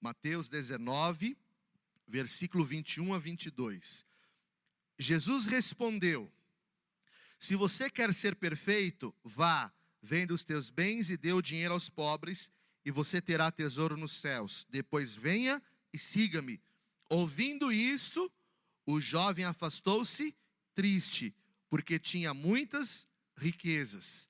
Mateus 0.00 0.48
19, 0.48 1.36
versículo 2.06 2.64
21 2.64 3.14
a 3.14 3.18
22. 3.18 4.06
Jesus 4.98 5.46
respondeu: 5.46 6.32
Se 7.38 7.56
você 7.56 7.90
quer 7.90 8.14
ser 8.14 8.36
perfeito, 8.36 9.14
vá, 9.24 9.72
venda 10.00 10.32
os 10.32 10.44
teus 10.44 10.70
bens 10.70 11.10
e 11.10 11.16
dê 11.16 11.32
o 11.32 11.42
dinheiro 11.42 11.74
aos 11.74 11.88
pobres, 11.90 12.50
e 12.84 12.90
você 12.90 13.20
terá 13.20 13.50
tesouro 13.50 13.96
nos 13.96 14.12
céus. 14.12 14.66
Depois 14.70 15.14
venha 15.14 15.62
e 15.92 15.98
siga-me. 15.98 16.60
Ouvindo 17.08 17.72
isto, 17.72 18.30
o 18.86 19.00
jovem 19.00 19.44
afastou-se 19.44 20.34
triste, 20.74 21.34
porque 21.68 21.98
tinha 21.98 22.34
muitas 22.34 23.06
riquezas. 23.36 24.28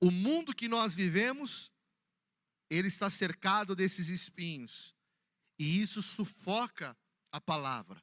O 0.00 0.10
mundo 0.10 0.54
que 0.54 0.68
nós 0.68 0.94
vivemos 0.94 1.72
ele 2.70 2.88
está 2.88 3.10
cercado 3.10 3.74
desses 3.74 4.08
espinhos. 4.08 4.94
E 5.58 5.80
isso 5.80 6.02
sufoca 6.02 6.96
a 7.30 7.40
palavra. 7.40 8.02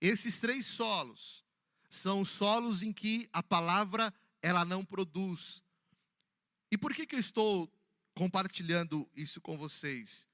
Esses 0.00 0.38
três 0.38 0.66
solos 0.66 1.44
são 1.90 2.22
os 2.22 2.30
solos 2.30 2.82
em 2.82 2.92
que 2.92 3.28
a 3.32 3.42
palavra 3.42 4.12
ela 4.40 4.64
não 4.64 4.84
produz. 4.84 5.62
E 6.70 6.78
por 6.78 6.94
que, 6.94 7.06
que 7.06 7.14
eu 7.14 7.20
estou 7.20 7.70
compartilhando 8.14 9.08
isso 9.14 9.40
com 9.40 9.56
vocês? 9.56 10.26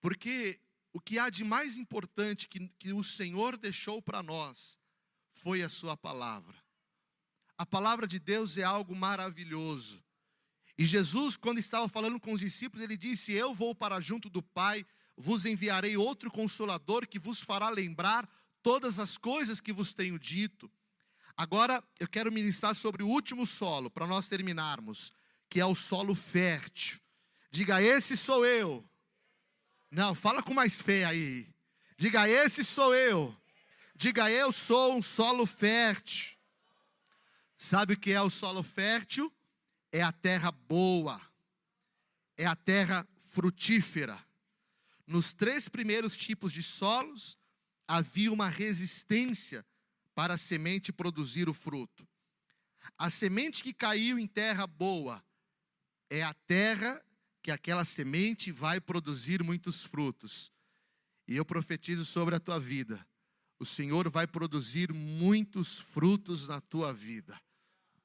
Porque 0.00 0.60
o 0.92 1.00
que 1.00 1.18
há 1.18 1.30
de 1.30 1.44
mais 1.44 1.76
importante 1.76 2.48
que, 2.48 2.68
que 2.78 2.92
o 2.92 3.04
Senhor 3.04 3.56
deixou 3.56 4.02
para 4.02 4.22
nós 4.22 4.78
foi 5.32 5.62
a 5.62 5.68
Sua 5.68 5.96
palavra. 5.96 6.56
A 7.56 7.66
palavra 7.66 8.06
de 8.06 8.18
Deus 8.18 8.56
é 8.56 8.62
algo 8.62 8.94
maravilhoso. 8.94 10.02
E 10.76 10.86
Jesus, 10.86 11.36
quando 11.36 11.58
estava 11.58 11.88
falando 11.88 12.18
com 12.18 12.32
os 12.32 12.40
discípulos, 12.40 12.82
ele 12.82 12.96
disse: 12.96 13.32
Eu 13.32 13.54
vou 13.54 13.74
para 13.74 14.00
junto 14.00 14.30
do 14.30 14.42
Pai, 14.42 14.84
vos 15.16 15.44
enviarei 15.44 15.96
outro 15.96 16.30
consolador 16.30 17.06
que 17.06 17.18
vos 17.18 17.40
fará 17.40 17.68
lembrar 17.68 18.28
todas 18.62 18.98
as 18.98 19.18
coisas 19.18 19.60
que 19.60 19.72
vos 19.72 19.92
tenho 19.92 20.18
dito. 20.18 20.70
Agora 21.36 21.82
eu 21.98 22.08
quero 22.08 22.32
ministrar 22.32 22.74
sobre 22.74 23.02
o 23.02 23.08
último 23.08 23.46
solo, 23.46 23.90
para 23.90 24.06
nós 24.06 24.26
terminarmos, 24.26 25.12
que 25.48 25.60
é 25.60 25.66
o 25.66 25.74
solo 25.74 26.14
fértil. 26.14 26.98
Diga, 27.50 27.82
esse 27.82 28.16
sou 28.16 28.46
eu. 28.46 28.89
Não, 29.90 30.14
fala 30.14 30.42
com 30.42 30.54
mais 30.54 30.80
fé 30.80 31.04
aí. 31.04 31.48
Diga, 31.96 32.28
esse 32.28 32.64
sou 32.64 32.94
eu. 32.94 33.36
Diga, 33.94 34.30
eu 34.30 34.52
sou 34.52 34.96
um 34.96 35.02
solo 35.02 35.44
fértil. 35.44 36.36
Sabe 37.56 37.94
o 37.94 37.98
que 37.98 38.12
é 38.12 38.22
o 38.22 38.30
solo 38.30 38.62
fértil? 38.62 39.32
é 39.92 40.02
a 40.02 40.12
terra 40.12 40.50
boa, 40.50 41.20
é 42.36 42.46
a 42.46 42.54
terra 42.54 43.06
frutífera. 43.18 44.18
Nos 45.06 45.32
três 45.32 45.68
primeiros 45.68 46.16
tipos 46.16 46.52
de 46.52 46.62
solos, 46.62 47.36
havia 47.86 48.32
uma 48.32 48.48
resistência 48.48 49.66
para 50.14 50.34
a 50.34 50.38
semente 50.38 50.92
produzir 50.92 51.48
o 51.48 51.54
fruto. 51.54 52.06
A 52.96 53.10
semente 53.10 53.62
que 53.62 53.74
caiu 53.74 54.18
em 54.18 54.26
terra 54.26 54.66
boa 54.66 55.22
é 56.08 56.22
a 56.22 56.32
terra 56.32 57.02
que 57.42 57.50
aquela 57.50 57.84
semente 57.84 58.52
vai 58.52 58.80
produzir 58.80 59.42
muitos 59.42 59.84
frutos. 59.84 60.52
E 61.26 61.36
eu 61.36 61.44
profetizo 61.44 62.04
sobre 62.04 62.34
a 62.34 62.40
tua 62.40 62.58
vida: 62.58 63.04
o 63.58 63.64
Senhor 63.64 64.10
vai 64.10 64.26
produzir 64.26 64.92
muitos 64.92 65.78
frutos 65.78 66.48
na 66.48 66.60
tua 66.60 66.92
vida. 66.92 67.40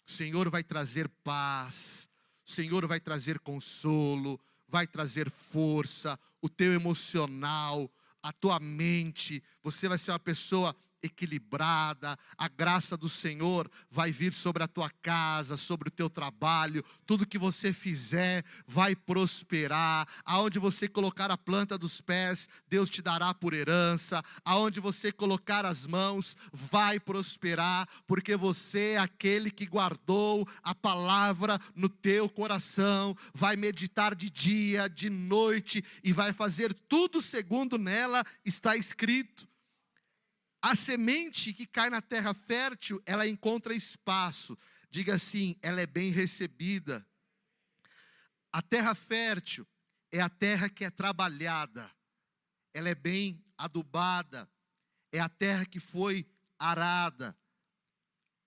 O 0.08 0.12
Senhor 0.12 0.50
vai 0.50 0.64
trazer 0.64 1.10
paz, 1.24 2.08
o 2.46 2.52
Senhor 2.52 2.86
vai 2.88 3.00
trazer 3.00 3.40
consolo, 3.40 4.40
vai 4.68 4.86
trazer 4.86 5.30
força, 5.30 6.20
o 6.42 6.50
teu 6.50 6.74
emocional, 6.74 7.92
a 8.22 8.32
tua 8.34 8.60
mente, 8.60 9.44
você 9.62 9.88
vai 9.88 9.98
ser 9.98 10.12
uma 10.12 10.20
pessoa 10.20 10.76
equilibrada, 11.06 12.18
a 12.38 12.48
graça 12.48 12.98
do 12.98 13.08
Senhor 13.08 13.70
vai 13.90 14.12
vir 14.12 14.34
sobre 14.34 14.64
a 14.64 14.68
tua 14.68 14.90
casa, 15.02 15.56
sobre 15.56 15.88
o 15.88 15.92
teu 15.92 16.10
trabalho, 16.10 16.84
tudo 17.06 17.26
que 17.26 17.38
você 17.38 17.72
fizer 17.72 18.44
vai 18.68 18.96
prosperar. 18.96 20.08
Aonde 20.24 20.60
você 20.60 20.88
colocar 20.88 21.32
a 21.32 21.38
planta 21.38 21.78
dos 21.78 22.02
pés, 22.02 22.50
Deus 22.68 22.90
te 22.90 23.02
dará 23.02 23.34
por 23.34 23.54
herança. 23.54 24.24
Aonde 24.44 24.80
você 24.80 25.12
colocar 25.12 25.66
as 25.66 25.88
mãos, 25.88 26.36
vai 26.52 27.00
prosperar, 27.00 27.88
porque 28.08 28.36
você 28.36 28.94
é 28.94 28.98
aquele 28.98 29.52
que 29.52 29.66
guardou 29.66 30.48
a 30.64 30.74
palavra 30.74 31.60
no 31.76 31.90
teu 31.90 32.30
coração, 32.30 33.16
vai 33.34 33.56
meditar 33.56 34.16
de 34.16 34.30
dia, 34.30 34.90
de 34.90 35.10
noite 35.10 35.84
e 36.04 36.12
vai 36.12 36.34
fazer 36.34 36.74
tudo 36.88 37.22
segundo 37.22 37.78
nela 37.78 38.24
está 38.44 38.76
escrito. 38.76 39.48
A 40.66 40.76
semente 40.76 41.54
que 41.54 41.68
cai 41.68 41.92
na 41.92 42.02
terra 42.02 42.34
fértil, 42.34 43.00
ela 43.06 43.28
encontra 43.28 43.76
espaço. 43.76 44.58
Diga 44.90 45.14
assim, 45.14 45.56
ela 45.62 45.80
é 45.80 45.86
bem 45.86 46.10
recebida. 46.10 47.06
A 48.52 48.64
terra 48.64 48.96
fértil 48.96 49.68
é 50.12 50.20
a 50.22 50.28
terra 50.28 50.68
que 50.68 50.84
é 50.84 50.90
trabalhada, 50.90 51.88
ela 52.74 52.90
é 52.90 52.96
bem 52.96 53.46
adubada, 53.56 54.50
é 55.12 55.20
a 55.20 55.30
terra 55.30 55.68
que 55.68 55.80
foi 55.80 56.26
arada. 56.58 57.38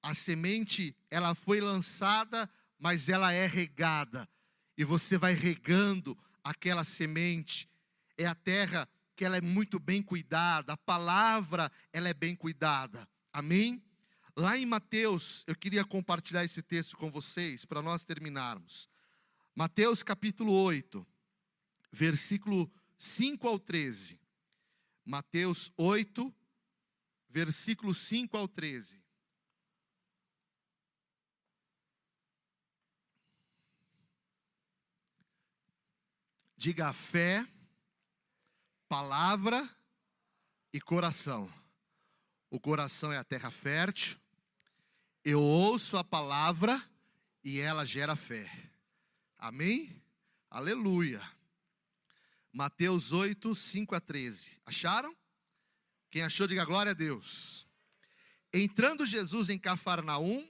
A 0.02 0.12
semente, 0.12 0.96
ela 1.12 1.36
foi 1.36 1.60
lançada, 1.60 2.50
mas 2.80 3.08
ela 3.08 3.32
é 3.32 3.46
regada. 3.46 4.28
E 4.76 4.82
você 4.82 5.16
vai 5.16 5.34
regando 5.34 6.18
aquela 6.42 6.82
semente. 6.82 7.70
É 8.16 8.26
a 8.26 8.34
terra 8.34 8.88
que 9.18 9.24
ela 9.24 9.36
é 9.36 9.40
muito 9.40 9.80
bem 9.80 10.00
cuidada, 10.00 10.74
a 10.74 10.76
palavra 10.76 11.72
ela 11.92 12.08
é 12.08 12.14
bem 12.14 12.36
cuidada. 12.36 13.06
Amém? 13.32 13.82
Lá 14.36 14.56
em 14.56 14.64
Mateus, 14.64 15.42
eu 15.48 15.56
queria 15.56 15.84
compartilhar 15.84 16.44
esse 16.44 16.62
texto 16.62 16.96
com 16.96 17.10
vocês 17.10 17.64
para 17.64 17.82
nós 17.82 18.04
terminarmos. 18.04 18.88
Mateus 19.56 20.04
capítulo 20.04 20.52
8, 20.52 21.04
versículo 21.90 22.72
5 22.96 23.48
ao 23.48 23.58
13. 23.58 24.20
Mateus 25.04 25.72
8, 25.76 26.32
versículo 27.28 27.92
5 27.92 28.36
ao 28.36 28.46
13. 28.46 29.02
Diga 36.56 36.86
a 36.86 36.92
fé 36.92 37.44
palavra 38.88 39.68
e 40.72 40.80
coração. 40.80 41.52
O 42.50 42.58
coração 42.58 43.12
é 43.12 43.18
a 43.18 43.24
terra 43.24 43.50
fértil. 43.50 44.18
Eu 45.24 45.42
ouço 45.42 45.96
a 45.96 46.04
palavra 46.04 46.82
e 47.44 47.60
ela 47.60 47.84
gera 47.84 48.16
fé. 48.16 48.50
Amém? 49.36 50.02
Aleluia. 50.50 51.20
Mateus 52.50 53.12
8, 53.12 53.54
5 53.54 53.94
a 53.94 54.00
13. 54.00 54.58
Acharam? 54.64 55.14
Quem 56.10 56.22
achou, 56.22 56.46
diga 56.46 56.64
glória 56.64 56.90
a 56.90 56.94
Deus. 56.94 57.68
Entrando 58.52 59.04
Jesus 59.04 59.50
em 59.50 59.58
Cafarnaum, 59.58 60.48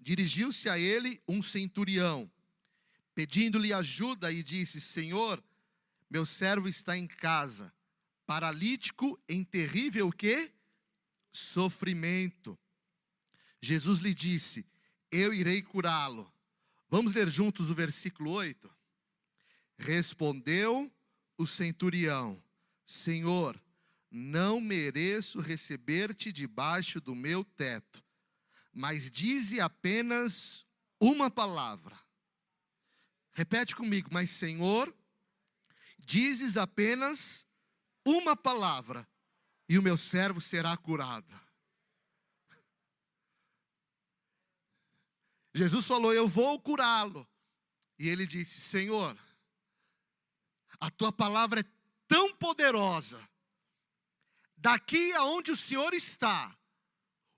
dirigiu-se 0.00 0.70
a 0.70 0.78
ele 0.78 1.20
um 1.28 1.42
centurião, 1.42 2.30
pedindo-lhe 3.14 3.74
ajuda 3.74 4.32
e 4.32 4.42
disse: 4.42 4.80
Senhor, 4.80 5.42
meu 6.08 6.24
servo 6.24 6.68
está 6.68 6.96
em 6.96 7.06
casa, 7.06 7.72
paralítico 8.24 9.20
em 9.28 9.42
terrível 9.42 10.10
que? 10.10 10.52
Sofrimento. 11.32 12.58
Jesus 13.60 13.98
lhe 13.98 14.14
disse: 14.14 14.66
Eu 15.10 15.34
irei 15.34 15.62
curá-lo. 15.62 16.32
Vamos 16.88 17.14
ler 17.14 17.28
juntos 17.28 17.68
o 17.70 17.74
versículo 17.74 18.30
8? 18.30 18.70
Respondeu 19.76 20.90
o 21.36 21.46
centurião: 21.46 22.42
Senhor, 22.84 23.60
não 24.10 24.60
mereço 24.60 25.40
receber-te 25.40 26.32
debaixo 26.32 27.00
do 27.00 27.14
meu 27.14 27.44
teto, 27.44 28.02
mas 28.72 29.10
dize 29.10 29.60
apenas 29.60 30.64
uma 31.00 31.30
palavra. 31.30 31.98
Repete 33.32 33.76
comigo, 33.76 34.08
mas 34.10 34.30
Senhor, 34.30 34.94
Dizes 36.06 36.56
apenas 36.56 37.44
uma 38.06 38.36
palavra 38.36 39.04
e 39.68 39.76
o 39.76 39.82
meu 39.82 39.98
servo 39.98 40.40
será 40.40 40.76
curado. 40.76 41.34
Jesus 45.52 45.84
falou: 45.84 46.14
Eu 46.14 46.28
vou 46.28 46.60
curá-lo. 46.60 47.28
E 47.98 48.08
ele 48.08 48.24
disse: 48.24 48.60
Senhor, 48.60 49.18
a 50.78 50.88
tua 50.92 51.10
palavra 51.10 51.58
é 51.58 51.64
tão 52.06 52.32
poderosa, 52.36 53.20
daqui 54.56 55.12
aonde 55.14 55.50
o 55.50 55.56
Senhor 55.56 55.92
está, 55.92 56.56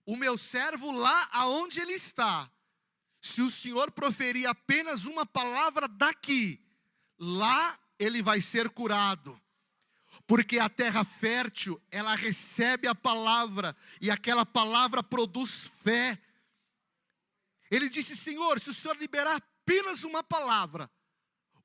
o 0.05 0.15
meu 0.15 0.37
servo 0.37 0.93
lá 0.93 1.27
aonde 1.33 1.81
ele 1.81 1.95
está, 1.95 2.53
se 3.19 3.41
o 3.41 3.51
Senhor 3.51 3.91
proferir 3.93 4.47
apenas 4.47 5.07
uma 5.07 5.25
palavra 5.25 5.89
daqui, 5.89 6.63
lá 7.19 7.79
ele 7.99 8.23
vai 8.23 8.41
ser 8.41 8.71
curado. 8.71 9.41
Porque 10.27 10.59
a 10.59 10.69
terra 10.69 11.05
fértil, 11.05 11.81
ela 11.91 12.15
recebe 12.15 12.87
a 12.89 12.95
palavra 12.95 13.77
e 14.01 14.11
aquela 14.11 14.45
palavra 14.45 15.03
produz 15.03 15.71
fé. 15.83 16.19
Ele 17.71 17.89
disse: 17.89 18.17
Senhor, 18.17 18.59
se 18.61 18.71
o 18.71 18.75
Senhor 18.75 18.97
liberar 18.97 19.37
apenas 19.37 20.05
uma 20.05 20.23
palavra, 20.23 20.91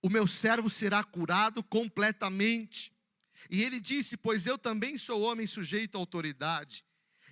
o 0.01 0.09
meu 0.09 0.27
servo 0.27 0.69
será 0.69 1.03
curado 1.03 1.63
completamente. 1.63 2.93
E 3.49 3.63
ele 3.63 3.79
disse: 3.79 4.17
Pois 4.17 4.45
eu 4.45 4.57
também 4.57 4.97
sou 4.97 5.21
homem 5.21 5.47
sujeito 5.47 5.95
à 5.95 5.99
autoridade, 5.99 6.85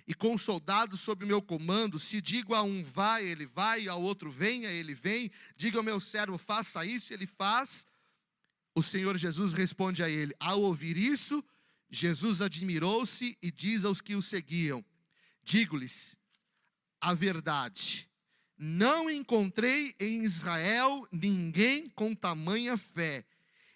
e 0.06 0.14
com 0.14 0.36
soldados 0.36 1.00
sob 1.00 1.24
meu 1.24 1.40
comando, 1.40 1.98
se 1.98 2.20
digo 2.20 2.54
a 2.54 2.62
um 2.62 2.82
vai, 2.82 3.24
ele 3.24 3.46
vai, 3.46 3.86
ao 3.88 4.02
outro 4.02 4.30
venha, 4.30 4.70
ele 4.70 4.94
vem, 4.94 5.30
diga 5.56 5.78
ao 5.78 5.84
meu 5.84 6.00
servo 6.00 6.38
faça 6.38 6.84
isso, 6.84 7.12
ele 7.12 7.26
faz. 7.26 7.86
O 8.74 8.82
Senhor 8.82 9.16
Jesus 9.16 9.52
responde 9.52 10.02
a 10.02 10.08
ele: 10.08 10.34
Ao 10.40 10.60
ouvir 10.60 10.96
isso, 10.96 11.44
Jesus 11.90 12.40
admirou-se 12.40 13.36
e 13.42 13.50
diz 13.50 13.84
aos 13.84 14.00
que 14.00 14.14
o 14.14 14.22
seguiam: 14.22 14.84
Digo-lhes 15.44 16.16
a 17.00 17.12
verdade, 17.14 18.08
não 18.56 19.10
encontrei 19.10 19.94
em 19.98 20.22
Israel 20.22 21.06
ninguém 21.10 21.88
com 21.90 22.14
tamanha 22.14 22.76
fé. 22.76 23.24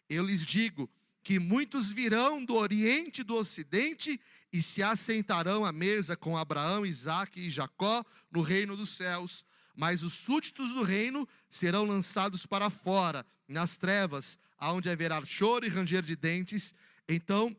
Eu 0.09 0.25
lhes 0.25 0.47
digo 0.47 0.89
que 1.25 1.41
muitos 1.41 1.91
virão 1.91 2.45
do 2.45 2.55
Oriente 2.55 3.23
e 3.23 3.25
do 3.25 3.35
Ocidente 3.35 4.21
e 4.53 4.63
se 4.63 4.81
assentarão 4.81 5.65
à 5.65 5.73
mesa 5.73 6.17
com 6.17 6.39
Abraão, 6.39 6.87
Isaque 6.87 7.41
e 7.41 7.51
Jacó 7.51 8.05
no 8.31 8.43
reino 8.43 8.77
dos 8.77 8.91
céus. 8.91 9.45
Mas 9.75 10.05
os 10.05 10.13
súditos 10.13 10.73
do 10.73 10.85
reino 10.85 11.29
serão 11.51 11.85
lançados 11.85 12.47
para 12.47 12.71
fora, 12.71 13.27
nas 13.49 13.77
trevas, 13.77 14.39
aonde 14.59 14.90
haverá 14.90 15.25
choro 15.25 15.66
e 15.66 15.69
ranger 15.69 16.03
de 16.03 16.16
dentes. 16.16 16.75
Então 17.09 17.57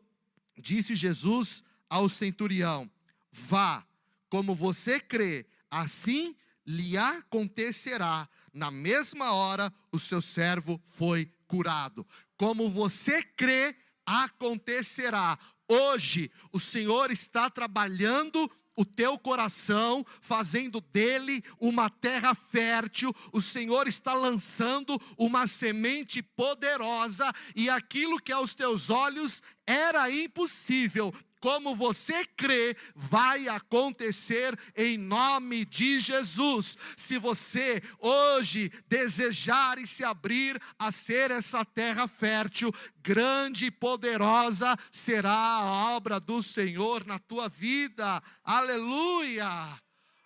disse 0.57 0.95
Jesus 0.95 1.63
ao 1.89 2.09
centurião: 2.09 2.89
Vá, 3.31 3.85
como 4.29 4.55
você 4.55 4.99
crê, 4.99 5.45
assim 5.69 6.35
lhe 6.65 6.97
acontecerá. 6.97 8.27
Na 8.53 8.69
mesma 8.69 9.31
hora, 9.31 9.71
o 9.91 9.99
seu 9.99 10.21
servo 10.21 10.81
foi 10.85 11.31
curado. 11.47 12.05
Como 12.35 12.69
você 12.69 13.23
crê, 13.23 13.75
acontecerá. 14.05 15.39
Hoje, 15.67 16.31
o 16.51 16.59
Senhor 16.59 17.11
está 17.11 17.49
trabalhando 17.49 18.49
o 18.77 18.85
teu 18.85 19.17
coração, 19.17 20.05
fazendo 20.21 20.79
dele 20.79 21.43
uma 21.59 21.89
terra 21.89 22.35
fértil. 22.35 23.13
O 23.33 23.41
Senhor 23.41 23.87
está 23.87 24.13
lançando 24.13 24.97
uma 25.17 25.47
semente 25.47 26.21
poderosa, 26.21 27.33
e 27.55 27.69
aquilo 27.69 28.21
que 28.21 28.31
aos 28.31 28.53
teus 28.53 28.91
olhos 28.91 29.41
era 29.65 30.09
impossível, 30.09 31.13
como 31.39 31.75
você 31.75 32.25
crê, 32.25 32.75
vai 32.95 33.47
acontecer 33.47 34.57
em 34.75 34.97
nome 34.97 35.65
de 35.65 35.99
Jesus. 35.99 36.77
Se 36.95 37.17
você 37.17 37.81
hoje 37.99 38.71
desejar 38.87 39.77
e 39.77 39.87
se 39.87 40.03
abrir 40.03 40.61
a 40.79 40.91
ser 40.91 41.31
essa 41.31 41.63
terra 41.63 42.07
fértil, 42.07 42.71
grande 43.01 43.65
e 43.65 43.71
poderosa 43.71 44.75
será 44.91 45.31
a 45.31 45.91
obra 45.95 46.19
do 46.19 46.41
Senhor 46.41 47.05
na 47.05 47.19
tua 47.19 47.47
vida. 47.47 48.21
Aleluia! 48.43 49.49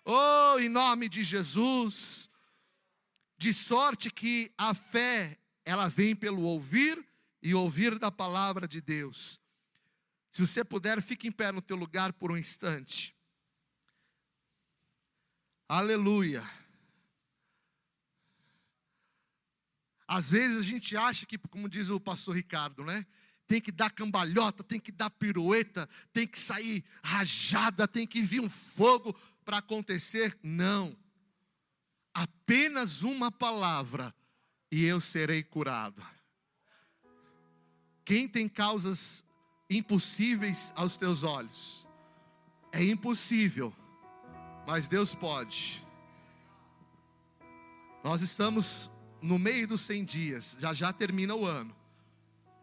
Oh, 0.04 0.58
em 0.58 0.68
nome 0.68 1.08
de 1.08 1.22
Jesus. 1.22 2.28
De 3.38 3.52
sorte 3.52 4.10
que 4.10 4.50
a 4.56 4.74
fé, 4.74 5.38
ela 5.64 5.88
vem 5.88 6.14
pelo 6.14 6.42
ouvir 6.42 7.04
e 7.42 7.54
ouvir 7.54 7.98
da 7.98 8.10
palavra 8.10 8.68
de 8.68 8.80
Deus. 8.80 9.41
Se 10.32 10.40
você 10.40 10.64
puder, 10.64 11.02
fique 11.02 11.28
em 11.28 11.32
pé 11.32 11.52
no 11.52 11.60
teu 11.60 11.76
lugar 11.76 12.10
por 12.14 12.32
um 12.32 12.38
instante. 12.38 13.14
Aleluia. 15.68 16.42
Às 20.08 20.30
vezes 20.30 20.58
a 20.58 20.62
gente 20.62 20.96
acha 20.96 21.26
que, 21.26 21.36
como 21.36 21.68
diz 21.68 21.90
o 21.90 22.00
pastor 22.00 22.34
Ricardo, 22.34 22.82
né? 22.82 23.06
Tem 23.46 23.60
que 23.60 23.70
dar 23.70 23.90
cambalhota, 23.90 24.64
tem 24.64 24.80
que 24.80 24.90
dar 24.90 25.10
pirueta, 25.10 25.86
tem 26.12 26.26
que 26.26 26.38
sair 26.38 26.82
rajada, 27.04 27.86
tem 27.86 28.06
que 28.06 28.22
vir 28.22 28.40
um 28.40 28.48
fogo 28.48 29.14
para 29.44 29.58
acontecer. 29.58 30.38
Não. 30.42 30.96
Apenas 32.14 33.02
uma 33.02 33.30
palavra 33.30 34.14
e 34.70 34.84
eu 34.84 34.98
serei 34.98 35.42
curado. 35.42 36.02
Quem 38.04 38.26
tem 38.26 38.48
causas 38.48 39.21
impossíveis 39.76 40.72
aos 40.76 40.96
teus 40.96 41.24
olhos? 41.24 41.88
É 42.72 42.82
impossível, 42.84 43.72
mas 44.66 44.88
Deus 44.88 45.14
pode. 45.14 45.86
Nós 48.02 48.22
estamos 48.22 48.90
no 49.20 49.38
meio 49.38 49.68
dos 49.68 49.82
100 49.82 50.04
dias, 50.04 50.56
já 50.58 50.74
já 50.74 50.92
termina 50.92 51.34
o 51.34 51.46
ano, 51.46 51.74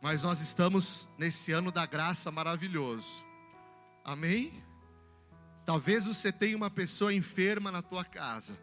mas 0.02 0.24
nós 0.24 0.42
estamos 0.42 1.10
nesse 1.18 1.52
ano 1.52 1.72
da 1.72 1.86
graça 1.86 2.32
maravilhoso, 2.32 3.26
amém? 4.04 4.52
Talvez 5.66 6.06
você 6.06 6.32
tenha 6.32 6.58
uma 6.58 6.70
pessoa 6.70 7.14
enferma 7.14 7.72
na 7.72 7.82
tua 7.82 8.04
casa, 8.04 8.60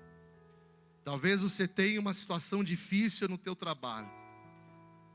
talvez 1.04 1.40
você 1.40 1.66
tenha 1.66 2.00
uma 2.00 2.12
situação 2.12 2.62
difícil 2.62 3.28
no 3.28 3.38
teu 3.38 3.56
trabalho, 3.56 4.10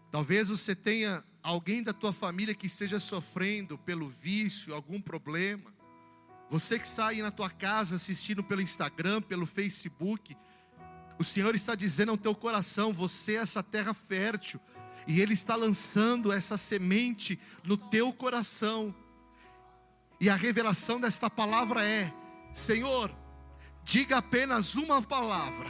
talvez 0.10 0.50
você 0.50 0.74
tenha 0.74 1.24
alguém 1.44 1.82
da 1.82 1.94
tua 1.94 2.14
família 2.14 2.54
que 2.54 2.68
esteja 2.68 3.00
sofrendo 3.00 3.78
pelo 3.78 4.10
vício, 4.10 4.74
algum 4.74 5.02
problema. 5.02 5.74
Você 6.50 6.78
que 6.78 6.86
está 6.86 7.08
aí 7.08 7.22
na 7.22 7.32
tua 7.32 7.50
casa 7.50 7.96
assistindo 7.96 8.44
pelo 8.44 8.62
Instagram, 8.62 9.22
pelo 9.22 9.46
Facebook, 9.46 10.36
o 11.18 11.24
Senhor 11.24 11.56
está 11.56 11.76
dizendo 11.76 12.12
ao 12.12 12.18
teu 12.18 12.36
coração: 12.36 12.92
você 12.92 13.34
é 13.34 13.42
essa 13.42 13.64
terra 13.64 13.94
fértil, 13.94 14.60
e 15.08 15.22
Ele 15.22 15.34
está 15.34 15.56
lançando 15.56 16.32
essa 16.32 16.58
semente 16.58 17.40
no 17.64 17.78
teu 17.78 18.12
coração. 18.12 18.94
E 20.20 20.30
a 20.30 20.36
revelação 20.36 21.00
desta 21.00 21.30
palavra 21.30 21.86
é: 21.86 22.14
Senhor, 22.54 23.10
diga 23.84 24.18
apenas 24.18 24.76
uma 24.76 25.02
palavra, 25.02 25.70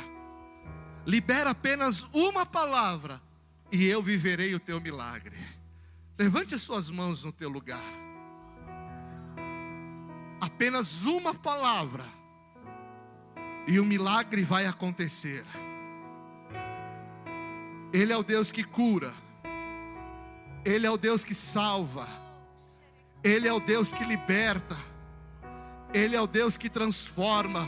libera 1.05 1.51
apenas 1.51 2.03
uma 2.11 2.45
palavra, 2.45 3.21
e 3.71 3.85
eu 3.85 4.01
viverei 4.01 4.55
o 4.55 4.59
teu 4.59 4.81
milagre. 4.81 5.60
Levante 6.21 6.53
as 6.53 6.61
suas 6.61 6.87
mãos 6.91 7.23
no 7.23 7.31
teu 7.31 7.49
lugar. 7.49 7.81
Apenas 10.39 11.03
uma 11.05 11.33
palavra 11.33 12.05
e 13.67 13.79
o 13.79 13.85
milagre 13.85 14.43
vai 14.43 14.67
acontecer. 14.67 15.43
Ele 17.91 18.13
é 18.13 18.15
o 18.15 18.21
Deus 18.21 18.51
que 18.51 18.63
cura. 18.63 19.11
Ele 20.63 20.85
é 20.85 20.91
o 20.91 20.95
Deus 20.95 21.25
que 21.25 21.33
salva. 21.33 22.07
Ele 23.23 23.47
é 23.47 23.53
o 23.53 23.59
Deus 23.59 23.91
que 23.91 24.05
liberta. 24.05 24.77
Ele 25.91 26.15
é 26.15 26.21
o 26.21 26.27
Deus 26.27 26.55
que 26.55 26.69
transforma. 26.69 27.67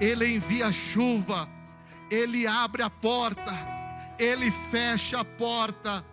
Ele 0.00 0.34
envia 0.34 0.72
chuva. 0.72 1.48
Ele 2.10 2.44
abre 2.44 2.82
a 2.82 2.90
porta. 2.90 3.52
Ele 4.18 4.50
fecha 4.50 5.20
a 5.20 5.24
porta 5.24 6.04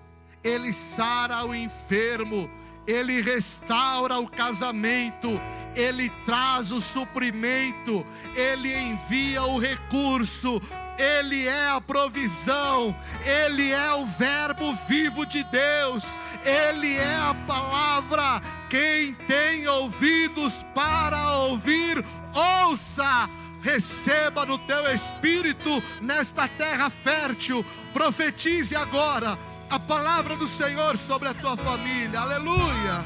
ele 0.44 0.74
sara 0.74 1.46
o 1.46 1.54
enfermo, 1.54 2.50
ele 2.88 3.22
restaura 3.22 4.18
o 4.20 4.28
casamento, 4.28 5.30
ele 5.76 6.10
traz 6.26 6.72
o 6.72 6.82
suprimento, 6.82 8.06
ele 8.36 8.76
envia 8.76 9.44
o 9.44 9.60
recurso, 9.60 10.60
ele 11.00 11.48
é 11.48 11.70
a 11.70 11.80
provisão, 11.80 12.94
Ele 13.26 13.72
é 13.72 13.94
o 13.94 14.06
Verbo 14.06 14.78
vivo 14.86 15.26
de 15.26 15.46
Deus, 15.46 16.04
Ele 16.44 16.98
é 16.98 17.16
a 17.16 17.34
palavra. 17.48 18.42
Quem 18.70 19.14
tem 19.14 19.66
ouvidos 19.66 20.66
para 20.76 21.38
ouvir, 21.38 22.04
ouça 22.36 23.30
receba 23.62 24.46
no 24.46 24.58
teu 24.58 24.90
espírito, 24.94 25.82
nesta 26.02 26.48
terra 26.48 26.90
fértil, 26.90 27.66
profetize 27.94 28.76
agora, 28.76 29.38
a 29.70 29.80
palavra 29.80 30.36
do 30.36 30.48
Senhor 30.48 30.98
sobre 30.98 31.30
a 31.30 31.34
tua 31.34 31.56
família. 31.56 32.20
Aleluia. 32.20 33.06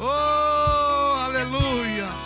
Oh, 0.00 1.14
aleluia. 1.24 2.25